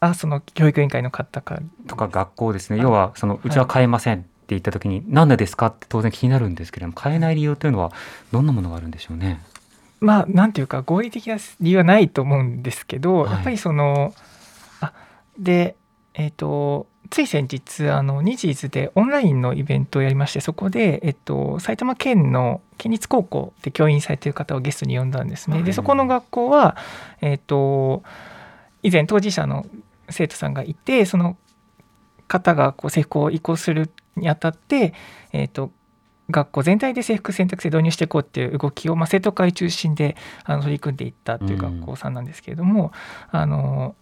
[0.00, 2.78] あその教育委員会の方かとか学校ですね。
[2.80, 5.68] 要はそのうちは変えませんって言った時に、何でですか？
[5.68, 7.92] って当然気になるんですけれども変えない理由というのは
[8.30, 9.40] どんなものがあるんでしょうね？
[10.00, 14.14] まあなんていうか合理的な理由はないと思うんですけど、はい、やっぱりその
[14.80, 14.92] あ
[15.38, 15.76] で
[16.14, 25.62] えっ、ー、とつい先日あのニジーズでオンラインのイベントをやりましてそこで、えっと、埼玉県の県立高校で教員されている方をゲストに呼んだんですね。
[25.62, 26.76] でそこの学校は、
[27.20, 28.02] えっと、
[28.82, 29.66] 以前当事者の
[30.10, 31.36] 生徒さんがいてその
[32.28, 34.94] 方がこう制服を移行するにあたって、
[35.32, 35.70] えっと、
[36.30, 42.92] 学校全体で制服選択制導入していこうっていう動きを、まあ、生徒会中心であの取り組んでいったという学校さんなんですけれども、
[43.32, 43.94] うん、あの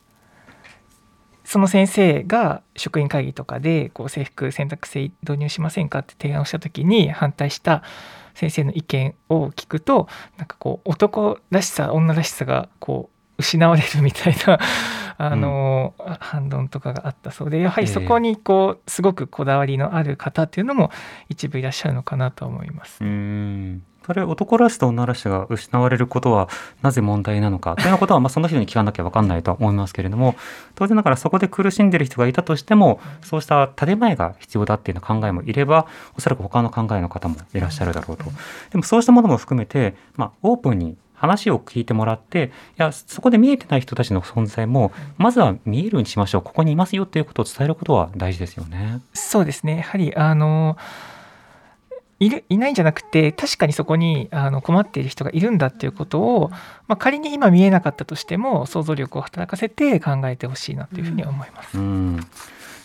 [1.44, 7.82] その先生が職員会議とかでこう制服選択制導入しませんかって提案をした時に反対した
[8.34, 10.08] 先生の意見を聞くと
[10.38, 14.58] なんかこう男らしさ女らしさがこう失われるみたいな
[15.16, 20.90] あの、うん、反論とかがあったそうでやはりそこにこうすごくこだわりのある方っていうのも
[21.28, 23.02] 一部いらっしゃるのかなと思います。
[23.02, 23.82] うん。
[24.06, 26.48] それ男らしさと女らしさが失われることは
[26.82, 30.36] なぜ問題なのかというようなことはまあその人に聞かなきゃ分かんないと思いますけれども
[30.74, 35.86] 当然ながらそこで苦しんでる人がいたとしてもそうした建前が必要だっていう考えもいれば
[36.18, 38.24] おそらく他の考えの方もいらっしゃるだろうと。
[38.70, 46.42] でもそうしたものも含めて、まあ、オープンに話を聞いてもらっていやそこで見えてない人たちの存在もまずは見えるようにしましょう。
[46.42, 49.00] ここにいますよっていうことを伝えることは大事ですよね。
[49.12, 49.78] そうですね。
[49.78, 50.76] やはりあの
[52.20, 56.50] いるいないんじゃなくて確かにそこにあの困っている人がいるんだっていうことを、
[56.86, 61.78] まあ、仮に今見えなかったとしても想像力を働かせて考えてほしいなというふうに思います。
[61.78, 62.26] うん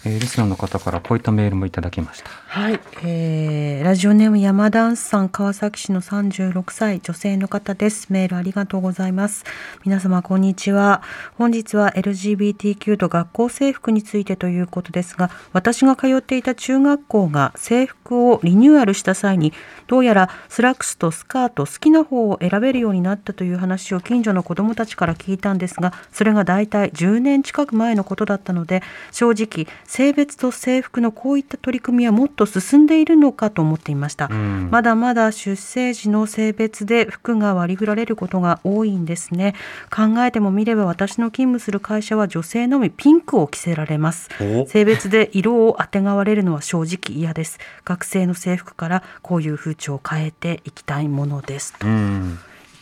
[0.06, 2.30] えー、リスナーの方からこういったメールもいただきました。
[2.30, 8.08] はい、えー、ラジオネーム山田さん川崎市の36歳女性の方です。
[8.10, 9.44] メールありがとうございます。
[9.84, 11.02] 皆様こんにちは。
[11.38, 19.52] 本日は LGBTQ と学校制服についてということですが、私が通っていた中学校が制服をリニューアルした際に、
[19.88, 28.82] どうやらスラックスとスカート好きな方を選べるようになったという話を近所の子どもたちから聞いたんですが、それが大体10年近く前のことだったので、
[29.12, 39.56] 正直性別と制服のこういった取り組みはもっと進んでいるのかと思っていました、うん、まだまだ出生時の性別で服が割り振られることが多いんですね。
[39.90, 44.30] 考えてもみれば私の勤務する会社は女性のみピンクを着せられます。
[44.68, 47.58] 性別で色をあてがわれるのは正直嫌です。
[47.84, 52.38] 学生の制服からこういう風潮を変えていきたいものですと、うん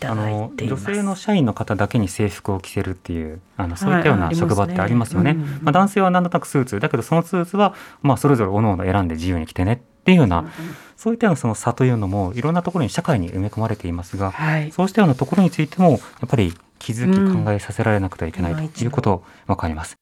[0.05, 5.31] あの女性の社員の方だけに制服を着せるっていうあのそういったような職場ってありますよね。
[5.31, 10.49] はい、ま、ねうん、まあ、男性は何となくスーツだけどそのスーツはまあそれぞれ各々選んで自由に着てねっていうような、うん、
[10.95, 19.97] そういったようなその差というのもいろんなところに社会に埋め込まれていますが、はい、そうしたようなところについてもやっぱり気づき考えさせられなくてはいけないということ分かります。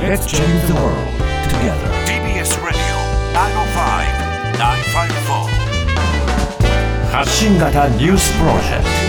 [0.00, 0.96] Let's change the world
[1.48, 1.90] together.
[2.06, 2.80] TBS Radio
[3.34, 5.66] 905-954
[7.10, 9.05] 発信型ニュースプロジェクト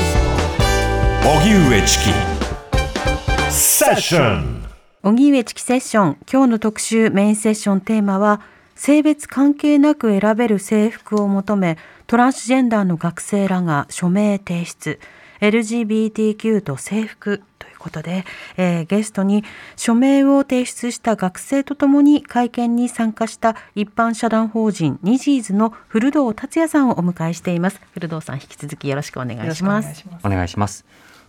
[1.29, 3.51] 荻上チキ。
[3.51, 4.63] セッション
[5.03, 6.17] 荻上チキセッション。
[6.31, 8.39] 今日の特集メインセッションテーマは
[8.75, 15.01] 性別関係なく選べる制服を求めトランスジェンダーの学生らが署名提出。
[15.41, 18.23] LGBTQ と制服ということで、
[18.55, 19.43] えー、ゲストに
[19.75, 27.81] 署名を提出した学生とともに会見に参加した一般社団法人ニジーズの古堂達也さんをお迎えしています。
[27.93, 30.05] 古堂さん引き続きよろしくお願いします。
[30.23, 30.85] お願いします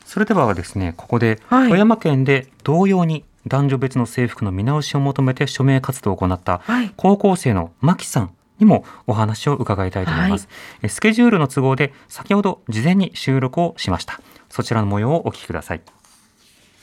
[0.09, 6.63] それではですねここで富山県で同様に男女別の制服の見直しを求めて署名活動を行った
[6.97, 10.49] 高校生の牧さんにもお話を伺いたいと思います、
[10.81, 14.19] はい、スケジュールの都合で先ほど事前に収録をしました。
[14.49, 15.83] そちらの模様をお聞きください。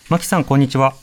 [0.07, 0.93] 牧さんこんにちは。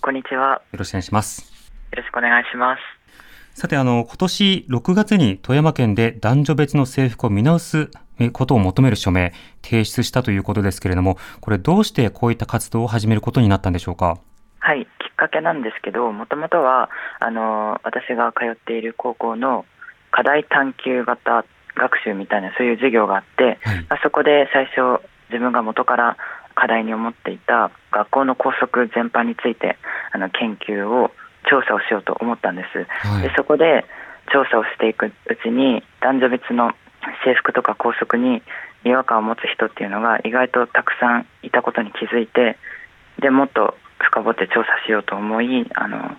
[0.00, 0.62] こんにちは。
[0.70, 1.42] よろしくお願いします。
[1.90, 3.60] よろしくお願いします。
[3.60, 7.90] さてあの今年6月に富山県で男女別の制服を見直す
[8.30, 9.32] ことを求める署名
[9.62, 14.18] 提出したということですけれども、これどうしてこういった活動を始めることになったんでしょうか？
[14.60, 19.64] はい、きっかけなんですけど、もともとはあの私が通っている高校の
[20.10, 26.16] 課題探究型学習みたいなそういう授業があって、はい、あそこで最初自分が元から
[26.54, 29.78] 課題に思っていた学校の校則全般について
[30.12, 31.10] あの研究を
[31.48, 32.86] 調査をしようと思ったんです。
[33.08, 33.86] はい、でそこで
[34.32, 36.72] 調査をしていくうちに男女別の
[37.24, 38.42] 制服とか校則に
[38.84, 42.58] 違和感を持つ人っていうのが意外とたくさんいたことに気づいて
[43.20, 46.16] でもっと深掘って調査しようと思いあの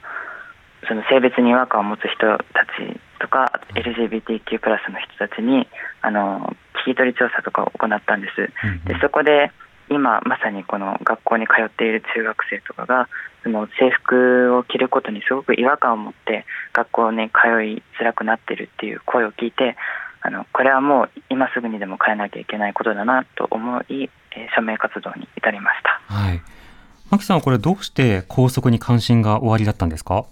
[0.87, 4.59] その性別に違和感を持つ人たちとか LGBTQ+
[4.91, 5.67] の人たちに
[6.01, 8.51] あの聞き取り調査とかを行ったんです。
[8.87, 9.51] でそこで
[9.89, 13.09] 今まさにこの学校に通っている中学生とかが
[13.43, 19.75] その制服を着ることにすごく違和感を持って学校に通いづらくなってるっていう声を聞いて
[20.25, 26.01] あのこれはもう今すぐにでも変えなきゃいけないことだなと思い、えー、署名活動に至りました。
[26.13, 26.41] はい。
[27.11, 30.25] 牧さんはこれどうして校則に関心がおありだったんですか？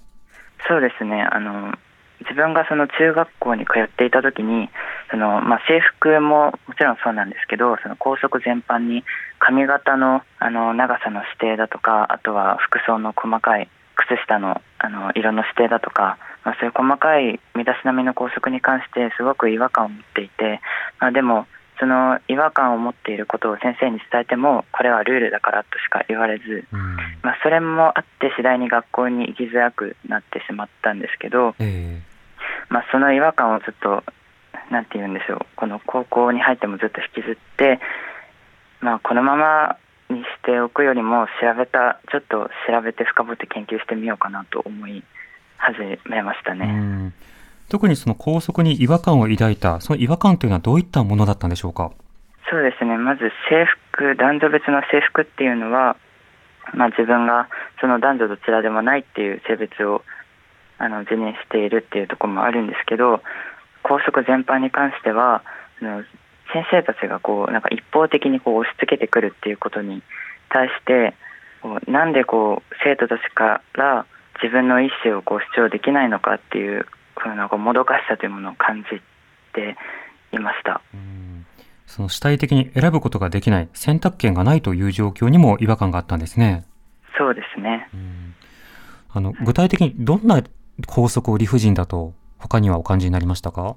[0.68, 1.22] そうですね。
[1.22, 1.74] あの
[2.22, 4.70] 自分がその中学校に通っていた時に
[5.10, 9.04] その、まあ、制服ももちろんそうなんですけどその校則全般に
[9.40, 13.68] 髪型のあの長さの指定だとかあとは服装の細かい
[14.08, 20.62] 靴下のあの色の指定だとかまあ、そういう細かい身だしなみの校則に関してすごく違和感を持っていて、
[21.00, 21.46] まあ、でも
[21.80, 34.04] その違和感を持っていることを先生に伝えてもこれはルールだからとしか言われず、うん、まあ、それもあって次第に学校に行きづらくなってしまったんですけど、えー、まあ、その違和感をずっと
[34.70, 37.80] 何て言うんでしょうこの高校に入ってもずっと引きずって、
[38.80, 39.78] まあ、このまま
[40.12, 45.04] にしておくよりも調べたちょっと調べて深掘って研究してみようかなと思い
[45.58, 47.14] 始めましたね。
[47.70, 51.92] 特にその校則に違和感を抱いたその違和感というのはどういったものだったんでしょうか？
[52.50, 55.96] そうですねまず制服男女別の制服っていうのは、
[56.74, 57.48] まあ、自分が
[57.80, 60.04] その男女どちらでもないっていう性別を
[60.80, 63.22] あの自認しているっていうところもあるんですけど
[63.84, 65.44] 校則全般に関しては
[66.54, 70.02] 先生たちがこうなんか一方的にこう押し付けてくるっていうことに
[70.50, 71.14] 対して
[71.62, 74.06] こうなんでこう生徒たちから
[74.42, 76.86] 自分の意思をこう主張できないのかっていう
[77.18, 79.02] ふうなこうもどかしさというものを感じ
[79.54, 79.78] て
[80.32, 80.82] いました。
[81.86, 86.64] その主体的に選ぶことができない選択権がないという状況にも違和感があったんですね。
[87.18, 87.90] そうですね。
[89.14, 90.42] あの具体的にどんな
[90.88, 93.76] 校則を理不尽だと他にはお感じになりましたか？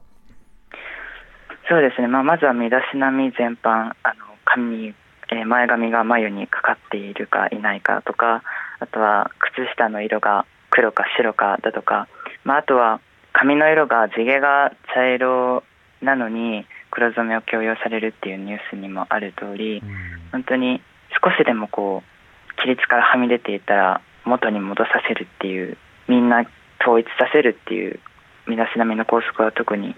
[1.68, 2.08] そうですね。
[2.08, 4.94] まあまずは身だしなみ全般あの髪
[5.32, 8.42] えー、前髪が眉にかかっているかいないかとか
[8.80, 12.08] あとは靴下の色が黒か白かだとか、
[12.44, 13.00] まあ、あとは
[13.32, 15.62] 髪の色が地毛が茶色
[16.02, 19.88] なのに黒染めを強要されるっていうニュースにもある通り、うん、
[20.32, 20.82] 本当に
[21.22, 25.76] 少しでもこう規律からはみ出ていたら元に戻させるっていう
[26.08, 26.44] みんな
[26.80, 27.98] 統一させるっていう
[28.46, 29.96] 身だしなみの校則は特に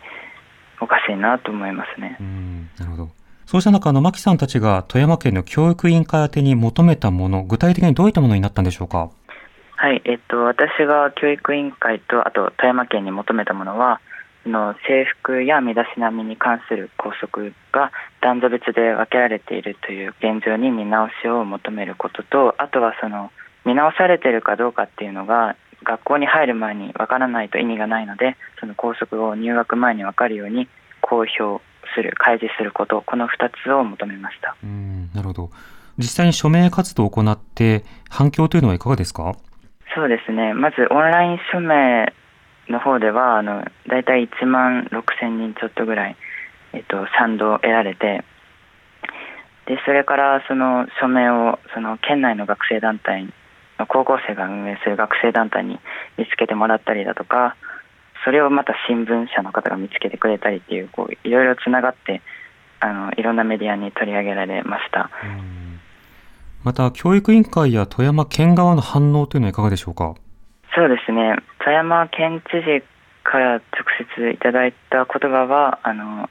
[0.81, 2.17] おかしいなと思いますね。
[2.21, 3.09] うんなるほど
[3.47, 9.09] そうした中、あの、牧さんたちが富山県の教育委員会宛てに求めたもの、具体的にどういったものになったんでしょうか？
[9.77, 14.01] はい、えっと、私が教育委員会と、あと富山県に求めたものは、
[14.47, 23.33] の制服や身だしなみに関する校則が男女別で分けられているという現状に見直しを求めることとあとはその
[23.65, 30.69] 見直されているかどうかっていうのが学校に入る前に分からないと意味がないのでその校則を入学前に分かるように
[31.01, 31.63] 公表
[31.95, 34.57] する開示することこの2つを求めました。
[34.63, 35.51] うんなるほど。
[35.99, 39.35] 実際に署名活動を行って反響というのはいかがですか？
[39.95, 40.53] そうですね。
[40.53, 42.13] まずオンライン署名
[42.69, 46.17] の方ではあの大体1万6千人ちょっとぐらい、
[46.73, 48.25] えっと、賛同を得られて
[49.67, 53.33] でそれからその署名をその県内の学生団体
[53.89, 55.79] 高校生が運営する学生団体に
[56.17, 57.57] 見つけてもらったりだとか
[58.25, 62.23] それをまた新聞社の方が見つけてくれたりっていうこういろいろつながって
[62.81, 65.11] あのいろんなメディアに取り上げられました。
[66.65, 70.15] また教育委員会や富山県側の反応というのはいかがでしょうか？
[70.75, 71.37] そうですね。
[71.61, 72.83] 富山県知事
[73.23, 73.63] から直
[74.17, 76.29] 接いただいた言葉はあの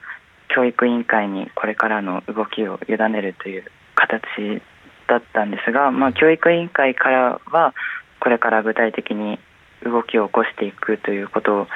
[0.50, 3.66] 教育委員会にこれからの動きを委ねるという
[3.96, 4.62] 形
[5.08, 7.74] だったんですが、まあ、教育委員会からは
[8.20, 9.40] これから具体的に
[9.84, 11.68] 動きを起こしていくということを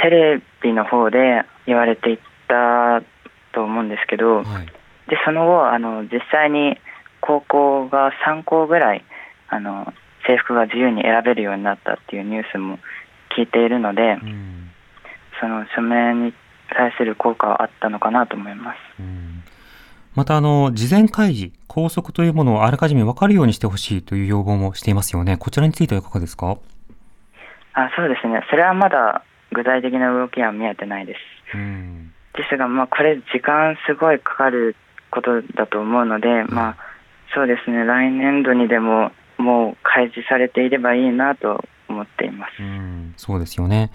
[0.00, 3.02] テレビの方で言われていった
[3.52, 4.66] と思うんですけど、はい、
[5.08, 6.78] でその後あの実際に
[7.20, 9.04] 高校が3校ぐらい
[9.48, 9.92] あの
[10.26, 12.78] 制服が自由に選べるようになったっていうニュースも
[13.36, 14.70] 聞いているので、うん、
[15.40, 16.34] その署名に
[16.74, 18.76] 対する効果はあったのかなと思います。
[19.00, 19.31] うん、
[20.14, 25.36] またあの事前開示校則というものをあらかじめ分かるようにしてほしいという要望もしていますよね。
[25.38, 26.58] こちらについてはいかがですか？
[27.74, 31.56] あそうですね、それはまだ具体的な動きは見えてないです。
[31.56, 34.76] うん、ですが、まあ、これ、時間すごいかかる
[35.10, 36.76] ことだと思うので、うん、まあ、
[37.34, 42.62] そうですね、来年度にでももう開示されていればいいなと思っています。
[42.62, 43.90] うん、そうですよね。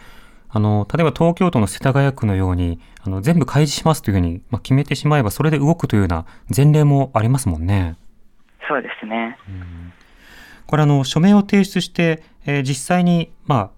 [0.50, 6.26] あの例えば東京都の世田谷区のようにあの全部開示しますというふうに、まあ、決めてしまえばそれで動くというような
[6.56, 7.96] 前例もありますもんね。
[8.68, 9.38] そうですね。
[9.48, 9.94] うん
[10.70, 13.70] これあの署名を提出して、えー、実際に、まあ、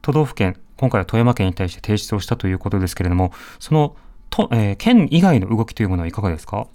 [0.00, 3.94] 都道府県、今回は富山県に対して提出をしたということですけれども、その
[4.30, 6.66] と、えー、県以外の動きというものはいかがですか？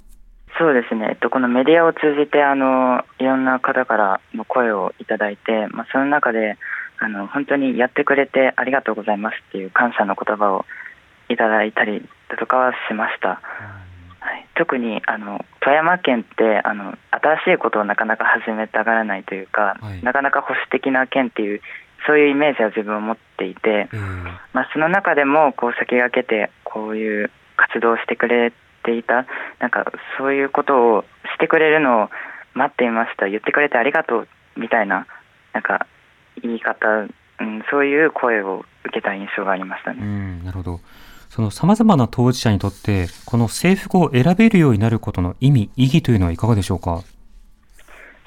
[0.60, 6.60] そうですね、えっと、このメディアを通じてあのいろんな方からの声をいただいて、まあ、その中で
[7.00, 10.66] あの本当にやってくれてありがとうございますっていう感謝の言葉を
[11.30, 13.42] いただいたりだとかはしました。
[14.26, 21.62] はい、特にあの富山県ってあの新しいことをなかなか始めたがらないというか、はい、なかなか保守的な県っていう
[22.08, 24.24] そういうイメージは自分を持っていて、うん、
[24.54, 28.52] まあ、その中でもこう先駆けてこういう活動をしてくれ
[28.84, 29.26] ていた
[29.60, 29.86] なんか
[30.18, 32.10] そういうことをしてくれるのを
[32.54, 33.28] 待っていました。
[33.28, 34.28] 言ってくれてありがとう
[34.58, 35.06] みたいな
[35.54, 35.88] なんか
[36.42, 36.88] 言い方、
[37.40, 40.00] うん、そういう声を受けた印象がありましたね。
[40.02, 40.80] うん、なるほど
[41.30, 47.02] その様々な当事者にとってこの制服を選べるようになることの意味意義というのはいかがでしょうか？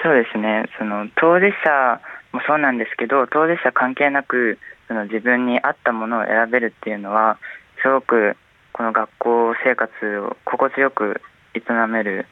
[0.03, 2.01] そうですねその当事者
[2.33, 7.39] もそうなんですけど当事者関係なくその自分に合ったものを選べるっていうのは
[7.83, 8.37] すごく
[8.73, 11.21] この学校生活を心地よく
[11.55, 12.27] 営める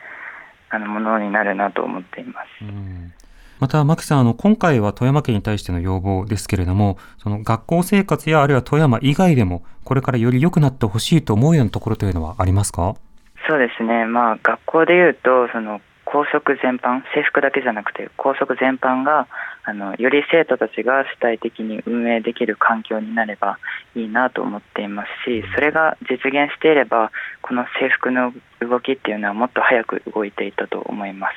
[0.69, 2.47] あのものになるなと思っています。
[2.63, 3.13] うん
[3.61, 12.97] また、牧さん、あの、今回は富山県に対しての要望ですけれども、その学校生活やあるいは富山以外でも、これからより良くなってほしいと思うようなところというのはありますか？
[13.49, 14.07] そうですね。
[14.07, 19.27] まあ、学校でいうと、その、校則全般、制服だけじゃなくて校則全般が
[19.65, 23.59] あのより生徒たちが主体的に運営できる環境になれば
[23.97, 27.11] いいなと思っていますしそれが実現していれば
[27.43, 31.35] この制服の動きっていうのはもっと早く動いていたと思います。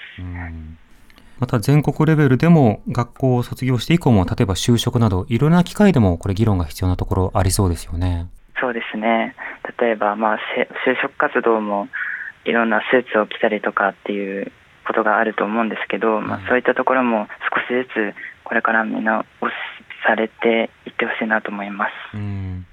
[1.40, 8.28] また全国レベルでも学校を卒業して以降も例えば就職などいろんな機会でもこれ議論が必要なところありそうですよね。
[8.60, 9.36] そうですね
[9.80, 10.38] 例えばまあ
[10.86, 11.88] 就職活動も
[12.46, 14.52] いろんなスーツを着たりとかっていう
[14.86, 19.54] ことがあると思うんですけど、まあ、そういったところも少しずつこれからみんな押し
[20.06, 21.92] されていってほしいなと思います。
[22.16, 22.66] うん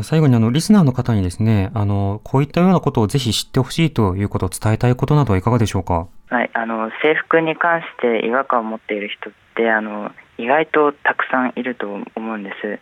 [0.00, 6.06] 最後にあのリスナーの方にですね、あのこういったようなことをぜひ知ってほしいということを伝えたいことなどはいかがでしょうか？
[6.32, 12.66] はい、あの制服に関して違和感を持っている人ってあの意外とたくさんいると思うんです。
[12.66, 12.78] はい、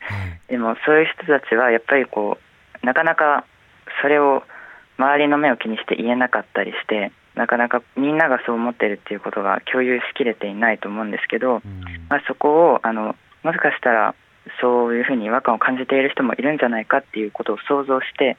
[0.48, 2.38] でもそういう人たちはやっぱりこ
[2.80, 3.44] うなかなか
[4.00, 4.44] それを
[4.98, 14.14] 周りの目を気にして言えなかったりしてなかなかみんながそう思ってるっていうことが共有しきれていないと思うんですけど、うん、まあ、そこをあのもしかしたら
[14.60, 18.36] そういうふうに違和感を感じている人もいるんじゃないかっていうことを想像して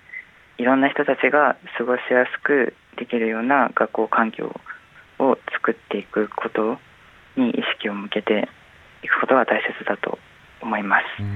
[0.57, 4.61] いろんな人たちが過ごしやすくできるような学校環境を
[5.61, 6.77] 作っていくこと
[7.37, 8.49] に意識を向けて
[9.03, 10.17] いくことが大切だと
[10.61, 11.21] 思います。
[11.21, 11.27] わ、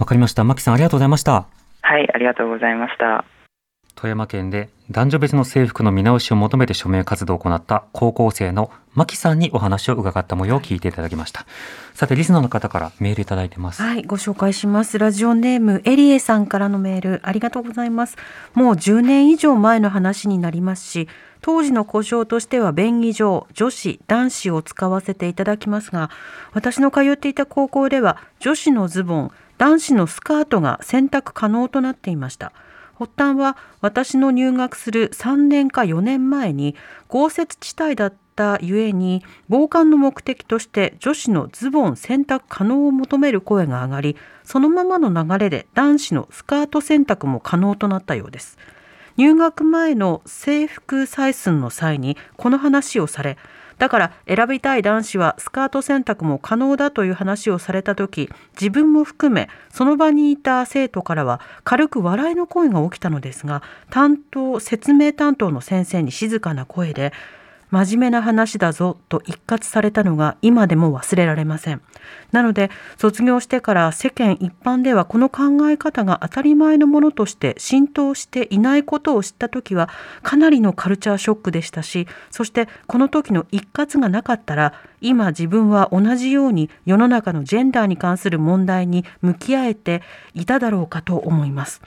[0.00, 0.44] うん、かりました。
[0.44, 1.46] 牧さんありがとうございました。
[1.82, 3.24] はい、ありがとうございました。
[3.94, 11.46] 富山県で男女別の制服の見直しを求めて署名活動を行った高校生の牧さんにお話を伺った模様を聞いていただきました。
[11.94, 13.82] さて、リスナーの方からメールいただいてます。
[13.82, 14.98] はい、ご紹介します。
[14.98, 18.16] ラジオネームエリエさんからのメール、ありがとうございます。
[18.54, 21.08] もう10年以上前の話になりますし、
[21.42, 26.08] 当時の故障としては便宜上、女子、男子を使わせていただきますが、
[26.52, 32.52] 私の通っていた高校では、女子のズボン、男子のスカートが選択可能となっていました。
[32.94, 36.76] 発端は私の入学する3年か4年前に
[37.08, 48.56] 豪雪地帯だったゆえに防寒の目的として女子のズボン選択可能を求める声が上がりそのままの流れで男子のスカート選択も可能となったようです
[49.16, 53.36] 入学前の制服採寸の際にこの話をされ
[53.78, 67.12] だから選びたい男子はスカート選択も可能だという話をされた時自分も含めその場にいた生徒からは軽く笑いの声が起きたのですが担当説明担当の先生に静かな声で
[67.72, 71.80] 真面目な話だぞと一括されたのが今でも忘れられません。
[72.30, 79.88] なので卒業してから世間一般ではこの考え方が当たり前のものとして浸透していないことを知った時は
[80.22, 90.02] かなりのカルチャーショックでしたしそしてこの時の一括がなかったら今自分は同じように世の中のジェンダーに関する問題に向き合えて
[90.34, 91.82] いただろうかと思います。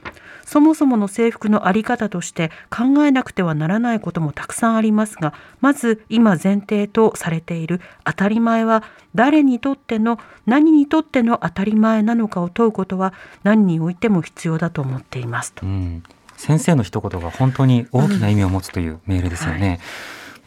[0.46, 7.82] そもそもの制服の在り方として考えなくてはならないこともたくさんありますがまず今前提とされている。
[8.04, 13.14] 当たり前は誰にとっての何にとっての当たり前なのかを問うことは
[13.44, 15.54] 何においても必要だと思っています。
[15.54, 16.02] と、うん、
[16.38, 19.80] 先生の一言が本当に大きな意味を持つというメールですよね、うんはい、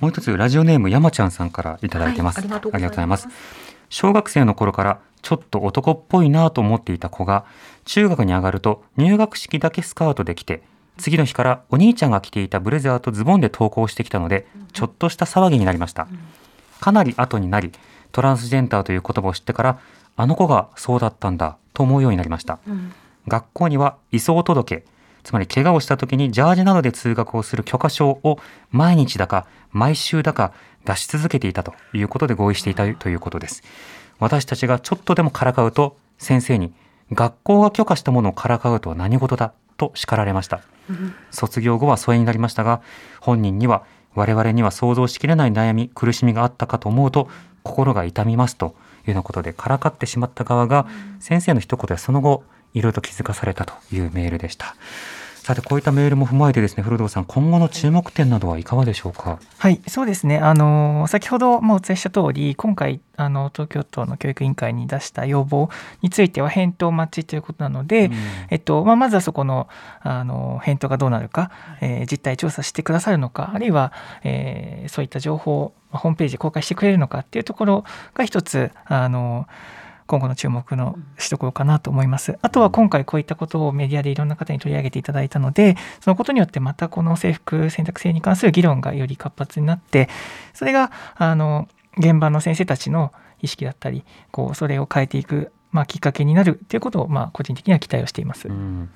[0.01, 3.29] もう一つラジオネーム山ちゃんさんからいただいてます、はい、ありがとうございます。
[3.91, 7.45] 小学生の頃からちょっと男っぽいなと思っていた子が
[7.85, 10.63] 中学に上がると入学式だけスカートで来て
[10.99, 16.09] 次の日からお兄ちゃんが着ていたブレザーとズボンで登校してきたのでちょっとした騒ぎになりました。
[16.81, 17.73] かなり後になり
[18.13, 19.79] トランスジェンダーという言葉を知ってから
[20.17, 22.93] あの子がそうだったんだと思うようになりました、うん、
[23.27, 24.85] 学校には移送届
[25.23, 28.39] つまり怪我をした時にジャージなどで通学をする許可証を
[28.71, 30.53] 毎日だか毎週だか
[30.85, 33.63] 出し続けていたということで合意していたということです。
[34.19, 36.73] 私たちがちょっとでもからかうと先生に
[37.13, 40.61] 学校が許可したものをからかうとは何事だと叱られました、
[40.91, 42.83] うん、卒業後は疎遠になりましたが
[43.21, 47.29] 本人には我々には想像しきれない悩み苦しみがあったかと思うと
[47.63, 48.75] 心が痛みますと
[49.07, 50.87] いうようなことでからかってしまった側が
[51.21, 52.43] 先生の一言でその後
[52.75, 54.77] いろいろと気づかされたというメールでした。
[55.49, 59.39] さてこういったメールも踏まえてですね古藤さん今後の注目点などはいかがでしょうか？
[59.57, 60.37] はいそうですね。
[60.37, 65.71] あの先ほどもお伝えした通り今回あの東京都の教育委員会に出した要望
[66.03, 68.13] については返答待ちということなので、うん、
[68.51, 69.69] えっとまあ、まずはそこの
[70.03, 73.95] あの返答がどうなるか、えー、実態調査してくださるのかあるいは、
[74.25, 79.47] えー、そういった情報をホームページで公開してくれるのかっていうところが一つあの
[80.09, 82.39] 今後の注目のしどころかなと思います。
[82.41, 90.09] あとは今回こういったことをメディアでいろんな方に取り上げていただいたので、そのことによってまたこの制服選択制に関する議論がより活発になって、
[90.55, 98.49] それがあの現場の先生たちの意識だったり、こうそれを変えていくまあ、きっかけになるということを、まあ、個人的には期待をしています。
[98.49, 98.89] うん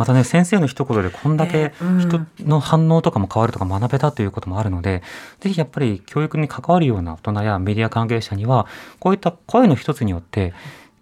[0.00, 5.02] またね先生の一言でこんだけ人の反応とかも変わるとか学べたということもあるので、
[5.40, 8.66] ぜひやっぱり教育に関わるような大人やメディア関係者には
[8.98, 10.54] こういった声の一つによって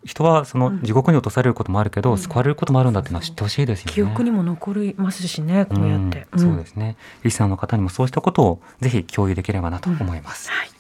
[0.05, 3.93] 人はその地獄に落とされることもあるけど、うん、救われることもあるんだっていうのは知ってほしいですよね。
[3.93, 6.27] 記憶にも残りますしね、こうやって。
[6.33, 6.97] うん、そうですね。
[7.23, 10.51] リスナーの方にもそうしたことをぜひ共有できればなと思います。
[10.51, 10.78] はい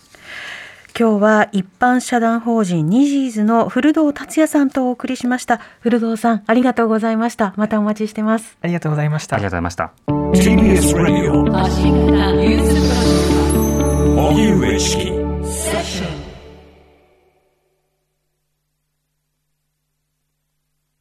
[0.97, 5.61] 今日は一般社団法人ニジーズの古堂達也さんとお送りしました。
[5.80, 7.55] 古堂さんありがとうございました。
[7.57, 8.57] またお待ちしてます。
[8.61, 9.36] ありがとうございました。
[9.36, 11.43] ありがとうございました TBS ラジオ
[14.28, 15.18] 荻上